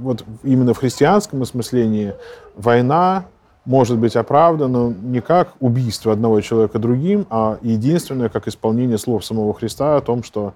вот 0.00 0.24
именно 0.42 0.74
в 0.74 0.78
христианском 0.78 1.42
осмыслении 1.42 2.14
война 2.56 3.26
может 3.64 3.98
быть 3.98 4.16
оправдано 4.16 4.94
не 5.02 5.20
как 5.20 5.54
убийство 5.60 6.12
одного 6.12 6.40
человека 6.40 6.78
другим, 6.78 7.26
а 7.30 7.58
единственное, 7.62 8.28
как 8.28 8.48
исполнение 8.48 8.98
слов 8.98 9.24
самого 9.24 9.54
Христа 9.54 9.96
о 9.96 10.00
том, 10.00 10.22
что 10.24 10.54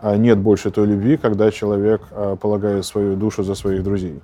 а, 0.00 0.16
нет 0.16 0.38
больше 0.38 0.70
той 0.70 0.86
любви, 0.86 1.16
когда 1.16 1.50
человек 1.50 2.02
а, 2.10 2.36
полагает 2.36 2.84
свою 2.84 3.16
душу 3.16 3.42
за 3.42 3.54
своих 3.54 3.82
друзей. 3.82 4.20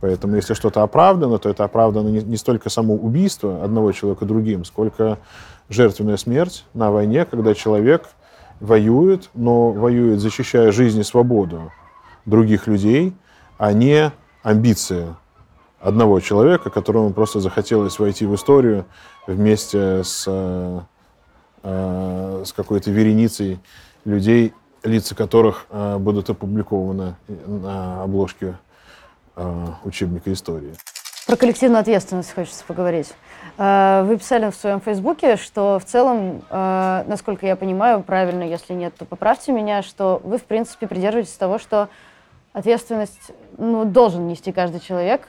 Поэтому 0.00 0.36
если 0.36 0.52
что-то 0.52 0.82
оправдано, 0.82 1.38
то 1.38 1.48
это 1.48 1.64
оправдано 1.64 2.08
не, 2.08 2.20
не 2.20 2.36
столько 2.36 2.68
само 2.68 2.94
убийство 2.94 3.64
одного 3.64 3.92
человека 3.92 4.26
другим, 4.26 4.64
сколько 4.64 5.18
жертвенная 5.70 6.18
смерть 6.18 6.64
на 6.74 6.90
войне, 6.90 7.24
когда 7.24 7.54
человек 7.54 8.08
воюет, 8.60 9.30
но 9.34 9.72
воюет, 9.72 10.20
защищая 10.20 10.70
жизнь 10.72 11.00
и 11.00 11.02
свободу 11.02 11.72
других 12.26 12.66
людей, 12.66 13.14
а 13.58 13.72
не 13.72 14.12
амбиции 14.42 15.16
одного 15.86 16.18
человека, 16.18 16.68
которому 16.68 17.12
просто 17.12 17.38
захотелось 17.38 18.00
войти 18.00 18.26
в 18.26 18.34
историю 18.34 18.86
вместе 19.28 20.02
с, 20.02 20.24
э, 20.26 20.80
э, 21.62 22.42
с 22.44 22.52
какой-то 22.52 22.90
вереницей 22.90 23.60
людей, 24.04 24.52
лица 24.82 25.14
которых 25.14 25.66
э, 25.70 25.96
будут 25.98 26.28
опубликованы 26.28 27.14
на 27.28 28.02
обложке 28.02 28.56
учебника 29.84 30.32
истории. 30.32 30.72
Про 31.26 31.36
коллективную 31.36 31.80
ответственность 31.80 32.34
хочется 32.34 32.64
поговорить. 32.66 33.12
Вы 33.58 34.16
писали 34.16 34.50
в 34.50 34.54
своем 34.54 34.80
фейсбуке, 34.80 35.36
что 35.36 35.78
в 35.78 35.84
целом, 35.84 36.42
насколько 36.50 37.44
я 37.44 37.54
понимаю, 37.54 38.02
правильно, 38.02 38.44
если 38.44 38.72
нет, 38.72 38.94
то 38.96 39.04
поправьте 39.04 39.52
меня, 39.52 39.82
что 39.82 40.22
вы, 40.24 40.38
в 40.38 40.44
принципе, 40.44 40.86
придерживаетесь 40.86 41.34
того, 41.34 41.58
что 41.58 41.90
ответственность 42.54 43.32
ну, 43.58 43.84
должен 43.84 44.26
нести 44.26 44.52
каждый 44.52 44.80
человек, 44.80 45.28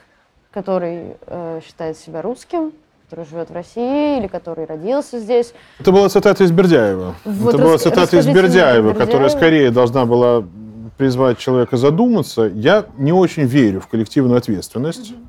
который 0.51 1.15
э, 1.25 1.61
считает 1.65 1.97
себя 1.97 2.21
русским, 2.21 2.73
который 3.05 3.25
живет 3.25 3.49
в 3.49 3.53
России 3.53 4.17
или 4.19 4.27
который 4.27 4.65
родился 4.65 5.19
здесь. 5.19 5.53
Это 5.79 5.91
была 5.91 6.09
цитата 6.09 6.43
из 6.43 6.51
Бердяева. 6.51 7.15
Вот 7.25 7.53
Это 7.53 7.63
была 7.63 7.77
цитата 7.77 8.17
из 8.17 8.27
Бердяева, 8.27 8.93
которая 8.93 9.29
скорее 9.29 9.71
должна 9.71 10.05
была 10.05 10.43
призвать 10.97 11.37
человека 11.37 11.77
задуматься. 11.77 12.43
Я 12.53 12.85
не 12.97 13.13
очень 13.13 13.43
верю 13.43 13.81
в 13.81 13.87
коллективную 13.87 14.37
ответственность. 14.37 15.11
Угу. 15.11 15.19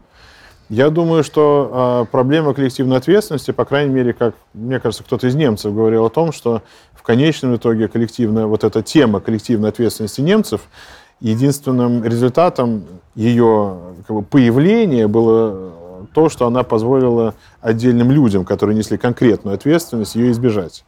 Я 0.69 0.91
думаю, 0.91 1.25
что 1.25 2.05
э, 2.05 2.11
проблема 2.11 2.53
коллективной 2.53 2.99
ответственности, 2.99 3.53
по 3.53 3.65
крайней 3.65 3.95
мере, 3.95 4.13
как 4.13 4.35
мне 4.53 4.79
кажется, 4.79 5.03
кто-то 5.03 5.27
из 5.27 5.35
немцев 5.35 5.75
говорил 5.75 6.05
о 6.05 6.11
том, 6.11 6.31
что 6.31 6.63
в 6.93 7.03
конечном 7.03 7.57
итоге 7.57 7.89
коллективная 7.89 8.45
вот 8.45 8.65
эта 8.65 8.83
тема 8.83 9.21
коллективной 9.21 9.71
ответственности 9.71 10.21
немцев 10.21 10.61
единственным 11.21 12.05
результатом 12.05 12.85
ее 13.15 13.88
как 14.09 14.17
бы, 14.17 14.23
появления 14.23 15.07
было 15.07 16.07
то, 16.15 16.31
что 16.31 16.47
она 16.47 16.63
позволила 16.63 17.35
отдельным 17.61 18.11
людям, 18.11 18.47
которые 18.47 18.75
несли 18.75 18.97
конкретную 18.97 19.55
ответственность, 19.55 20.15
ее 20.17 20.31
избежать. 20.31 20.87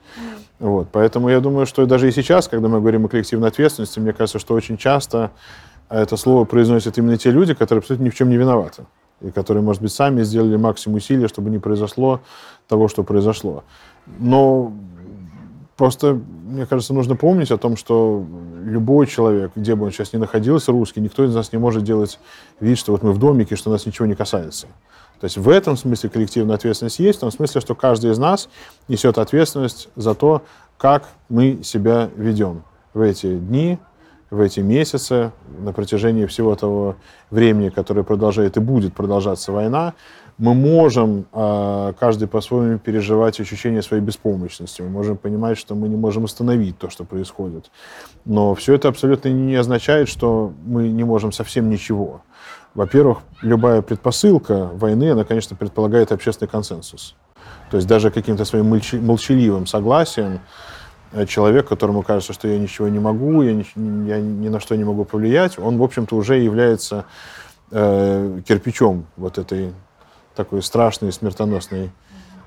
Вот. 0.58 0.88
Поэтому 0.90 1.28
я 1.28 1.40
думаю, 1.40 1.66
что 1.66 1.84
даже 1.84 2.08
и 2.08 2.12
сейчас, 2.12 2.48
когда 2.48 2.68
мы 2.68 2.80
говорим 2.80 3.04
о 3.04 3.08
коллективной 3.08 3.48
ответственности, 3.48 4.00
мне 4.00 4.14
кажется, 4.14 4.38
что 4.38 4.54
очень 4.54 4.78
часто 4.78 5.32
это 5.90 6.16
слово 6.16 6.46
произносят 6.46 6.96
именно 6.96 7.18
те 7.18 7.30
люди, 7.30 7.52
которые 7.52 7.80
абсолютно 7.80 8.04
ни 8.04 8.10
в 8.10 8.14
чем 8.14 8.30
не 8.30 8.38
виноваты. 8.38 8.84
И 9.20 9.30
которые, 9.30 9.62
может 9.62 9.82
быть, 9.82 9.92
сами 9.92 10.22
сделали 10.22 10.56
максимум 10.56 10.96
усилий, 10.96 11.28
чтобы 11.28 11.50
не 11.50 11.58
произошло 11.58 12.20
того, 12.68 12.88
что 12.88 13.02
произошло. 13.02 13.64
Но 14.18 14.72
Просто, 15.80 16.20
мне 16.44 16.66
кажется, 16.66 16.92
нужно 16.92 17.16
помнить 17.16 17.50
о 17.50 17.56
том, 17.56 17.74
что 17.74 18.22
любой 18.66 19.06
человек, 19.06 19.52
где 19.56 19.74
бы 19.74 19.86
он 19.86 19.92
сейчас 19.92 20.12
ни 20.12 20.18
находился, 20.18 20.72
русский, 20.72 21.00
никто 21.00 21.24
из 21.24 21.34
нас 21.34 21.52
не 21.52 21.58
может 21.58 21.84
делать 21.84 22.18
вид, 22.60 22.76
что 22.76 22.92
вот 22.92 23.02
мы 23.02 23.12
в 23.12 23.18
домике, 23.18 23.56
что 23.56 23.70
нас 23.70 23.86
ничего 23.86 24.04
не 24.04 24.14
касается. 24.14 24.66
То 25.20 25.24
есть 25.24 25.38
в 25.38 25.48
этом 25.48 25.78
смысле 25.78 26.10
коллективная 26.10 26.56
ответственность 26.56 26.98
есть, 26.98 27.16
в 27.16 27.20
том 27.22 27.30
смысле, 27.30 27.62
что 27.62 27.74
каждый 27.74 28.10
из 28.10 28.18
нас 28.18 28.50
несет 28.88 29.16
ответственность 29.16 29.88
за 29.96 30.14
то, 30.14 30.42
как 30.76 31.08
мы 31.30 31.60
себя 31.62 32.10
ведем 32.14 32.62
в 32.92 33.00
эти 33.00 33.38
дни, 33.38 33.78
в 34.28 34.38
эти 34.42 34.60
месяцы, 34.60 35.32
на 35.60 35.72
протяжении 35.72 36.26
всего 36.26 36.56
того 36.56 36.96
времени, 37.30 37.70
которое 37.70 38.02
продолжает 38.02 38.58
и 38.58 38.60
будет 38.60 38.92
продолжаться 38.92 39.50
война, 39.50 39.94
мы 40.40 40.54
можем 40.54 41.26
а, 41.32 41.92
каждый 41.92 42.26
по-своему 42.26 42.78
переживать 42.78 43.38
ощущение 43.40 43.82
своей 43.82 44.02
беспомощности. 44.02 44.80
Мы 44.80 44.88
можем 44.88 45.18
понимать, 45.18 45.58
что 45.58 45.74
мы 45.74 45.86
не 45.86 45.96
можем 45.96 46.24
остановить 46.24 46.78
то, 46.78 46.88
что 46.88 47.04
происходит. 47.04 47.70
Но 48.24 48.54
все 48.54 48.74
это 48.74 48.88
абсолютно 48.88 49.28
не 49.28 49.54
означает, 49.54 50.08
что 50.08 50.54
мы 50.64 50.88
не 50.88 51.04
можем 51.04 51.30
совсем 51.30 51.68
ничего. 51.68 52.22
Во-первых, 52.74 53.18
любая 53.42 53.82
предпосылка 53.82 54.70
войны, 54.72 55.10
она, 55.10 55.24
конечно, 55.24 55.56
предполагает 55.56 56.10
общественный 56.10 56.48
консенсус. 56.48 57.16
То 57.70 57.76
есть 57.76 57.86
даже 57.86 58.10
каким-то 58.10 58.46
своим 58.46 58.66
молчаливым 59.04 59.66
согласием 59.66 60.40
э, 61.12 61.26
человек, 61.26 61.68
которому 61.68 62.02
кажется, 62.02 62.32
что 62.32 62.48
я 62.48 62.58
ничего 62.58 62.88
не 62.88 62.98
могу, 62.98 63.42
я 63.42 63.52
ни, 63.52 64.08
я 64.08 64.18
ни 64.18 64.48
на 64.48 64.58
что 64.58 64.74
не 64.74 64.84
могу 64.84 65.04
повлиять, 65.04 65.58
он, 65.58 65.76
в 65.76 65.82
общем-то, 65.82 66.16
уже 66.16 66.38
является 66.38 67.04
э, 67.70 68.40
кирпичом 68.48 69.04
вот 69.18 69.36
этой 69.36 69.74
такой 70.44 70.62
страшной 70.62 71.12
смертоносной 71.12 71.90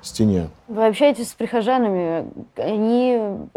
стене. 0.02 0.50
Вы 0.68 0.88
общаетесь 0.88 1.30
с 1.30 1.34
прихожанами, 1.34 2.26
они... 2.56 3.48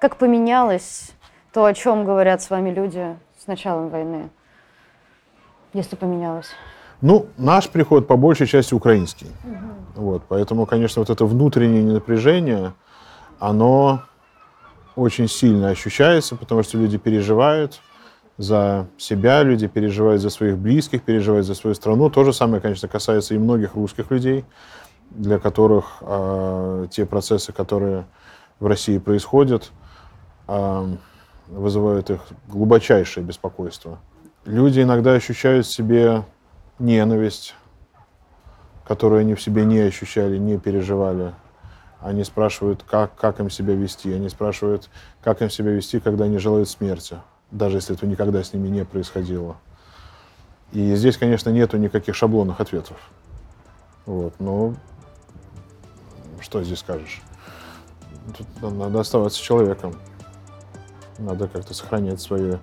Как 0.00 0.16
поменялось 0.16 1.12
то, 1.52 1.64
о 1.64 1.74
чем 1.74 2.04
говорят 2.04 2.42
с 2.42 2.50
вами 2.50 2.70
люди 2.70 3.16
с 3.38 3.46
началом 3.46 3.88
войны, 3.88 4.30
если 5.74 5.94
поменялось? 5.96 6.48
Ну, 7.00 7.26
наш 7.36 7.68
приход 7.68 8.08
по 8.08 8.16
большей 8.16 8.46
части 8.46 8.74
украинский. 8.74 9.28
Угу. 9.44 10.02
Вот, 10.02 10.22
поэтому, 10.28 10.66
конечно, 10.66 11.00
вот 11.00 11.10
это 11.10 11.24
внутреннее 11.24 11.84
напряжение, 11.84 12.72
оно 13.38 14.02
очень 14.96 15.28
сильно 15.28 15.68
ощущается, 15.68 16.36
потому 16.36 16.62
что 16.62 16.78
люди 16.78 16.98
переживают, 16.98 17.80
за 18.42 18.88
себя, 18.98 19.42
люди 19.42 19.68
переживают 19.68 20.20
за 20.20 20.30
своих 20.30 20.58
близких, 20.58 21.02
переживают 21.02 21.46
за 21.46 21.54
свою 21.54 21.74
страну. 21.74 22.10
То 22.10 22.24
же 22.24 22.32
самое, 22.32 22.60
конечно, 22.60 22.88
касается 22.88 23.34
и 23.34 23.38
многих 23.38 23.74
русских 23.74 24.10
людей. 24.10 24.44
для 25.10 25.38
которых 25.38 25.98
э, 26.00 26.86
те 26.90 27.04
процессы, 27.04 27.52
которые 27.52 28.06
в 28.60 28.66
России 28.66 28.96
происходят, 28.96 29.70
э, 30.48 30.96
вызывают 31.48 32.08
их 32.08 32.20
глубочайшее 32.48 33.22
беспокойство. 33.22 33.98
Люди 34.46 34.80
иногда 34.80 35.12
ощущают 35.12 35.66
в 35.66 35.74
себе 35.74 36.24
ненависть, 36.78 37.54
которую 38.86 39.20
они 39.20 39.34
в 39.34 39.42
себе 39.42 39.66
не 39.66 39.80
ощущали, 39.80 40.38
не 40.38 40.58
переживали. 40.58 41.34
Они 42.00 42.24
спрашивают, 42.24 42.82
как, 42.82 43.14
как 43.14 43.38
им 43.38 43.50
себя 43.50 43.74
вести. 43.74 44.12
Они 44.14 44.30
спрашивают, 44.30 44.88
как 45.22 45.42
им 45.42 45.50
себя 45.50 45.72
вести, 45.72 46.00
когда 46.00 46.24
они 46.24 46.38
желают 46.38 46.70
смерти, 46.70 47.18
даже 47.52 47.76
если 47.76 47.94
это 47.94 48.06
никогда 48.06 48.42
с 48.42 48.52
ними 48.52 48.68
не 48.68 48.84
происходило. 48.84 49.56
И 50.72 50.94
здесь, 50.96 51.18
конечно, 51.18 51.50
нету 51.50 51.76
никаких 51.76 52.16
шаблонных 52.16 52.60
ответов. 52.60 52.96
Вот, 54.06 54.34
но 54.40 54.74
что 56.40 56.64
здесь 56.64 56.80
скажешь? 56.80 57.22
Тут 58.36 58.72
надо 58.72 59.00
оставаться 59.00 59.40
человеком. 59.40 59.94
Надо 61.18 61.46
как-то 61.46 61.74
сохранять 61.74 62.20
свое 62.20 62.58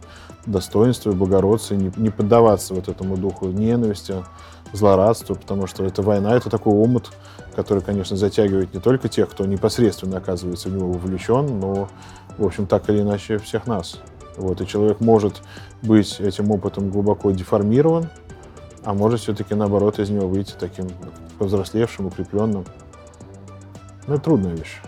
достоинство 0.46 1.12
и 1.12 1.16
благородство, 1.16 1.76
не, 1.76 1.92
не 1.96 2.10
поддаваться 2.10 2.74
вот 2.74 2.90
этому 2.90 3.16
духу 3.16 3.48
ненависти, 3.48 4.26
злорадству, 4.74 5.36
потому 5.36 5.68
что 5.68 5.86
эта 5.86 6.02
война— 6.02 6.36
это 6.36 6.50
такой 6.50 6.74
омут, 6.74 7.12
который, 7.56 7.84
конечно, 7.84 8.18
затягивает 8.18 8.74
не 8.74 8.80
только 8.80 9.08
тех, 9.08 9.30
кто 9.30 9.46
непосредственно 9.46 10.18
оказывается 10.18 10.70
в 10.70 10.74
него 10.74 10.92
вовлечен, 10.92 11.60
но, 11.60 11.90
в 12.38 12.46
общем, 12.46 12.66
так 12.66 12.90
или 12.90 13.02
иначе 13.02 13.38
всех 13.38 13.68
нас. 13.68 14.00
Вот, 14.38 14.62
и 14.62 14.68
человек 14.68 15.00
может 15.00 15.42
быть 15.82 16.20
этим 16.20 16.52
опытом 16.52 16.90
глубоко 16.90 17.32
деформирован, 17.32 18.10
а 18.84 18.94
может 18.94 19.20
все-таки, 19.20 19.54
наоборот, 19.56 20.00
из 20.00 20.10
него 20.10 20.28
выйти 20.28 20.54
таким 20.58 20.88
повзрослевшим, 21.38 22.08
укрепленным. 22.08 22.66
Ну, 24.08 24.14
это 24.14 24.24
трудная 24.24 24.56
вещь. 24.56 24.80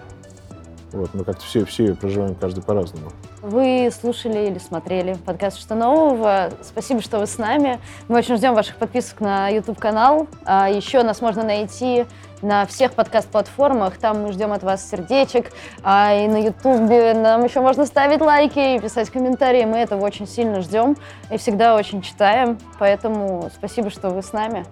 Вот, 0.91 1.13
мы 1.13 1.23
как-то 1.23 1.45
все, 1.45 1.63
все 1.63 1.85
ее 1.85 1.95
проживаем 1.95 2.35
каждый 2.35 2.61
по-разному. 2.61 3.11
Вы 3.41 3.89
слушали 3.97 4.47
или 4.49 4.59
смотрели 4.59 5.17
подкаст 5.25 5.57
«Что 5.57 5.73
нового?». 5.73 6.51
Спасибо, 6.61 7.01
что 7.01 7.19
вы 7.19 7.27
с 7.27 7.37
нами. 7.37 7.79
Мы 8.09 8.17
очень 8.19 8.35
ждем 8.35 8.53
ваших 8.53 8.75
подписок 8.75 9.21
на 9.21 9.47
YouTube-канал. 9.47 10.27
А 10.43 10.69
еще 10.69 11.01
нас 11.03 11.21
можно 11.21 11.43
найти 11.43 12.05
на 12.41 12.65
всех 12.65 12.93
подкаст-платформах. 12.93 13.97
Там 13.97 14.23
мы 14.23 14.31
ждем 14.31 14.51
от 14.51 14.63
вас 14.63 14.89
сердечек. 14.89 15.51
А 15.83 16.13
и 16.13 16.27
на 16.27 16.37
YouTube 16.37 17.15
нам 17.15 17.43
еще 17.43 17.61
можно 17.61 17.85
ставить 17.85 18.21
лайки 18.21 18.75
и 18.75 18.79
писать 18.79 19.09
комментарии. 19.09 19.65
Мы 19.65 19.77
этого 19.77 20.03
очень 20.03 20.27
сильно 20.27 20.61
ждем 20.61 20.97
и 21.29 21.37
всегда 21.37 21.75
очень 21.75 22.01
читаем. 22.01 22.57
Поэтому 22.79 23.49
спасибо, 23.55 23.89
что 23.89 24.09
вы 24.09 24.21
с 24.23 24.33
нами. 24.33 24.65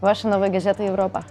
Ваша 0.00 0.28
новая 0.28 0.48
газета 0.48 0.82
«Европа». 0.82 1.24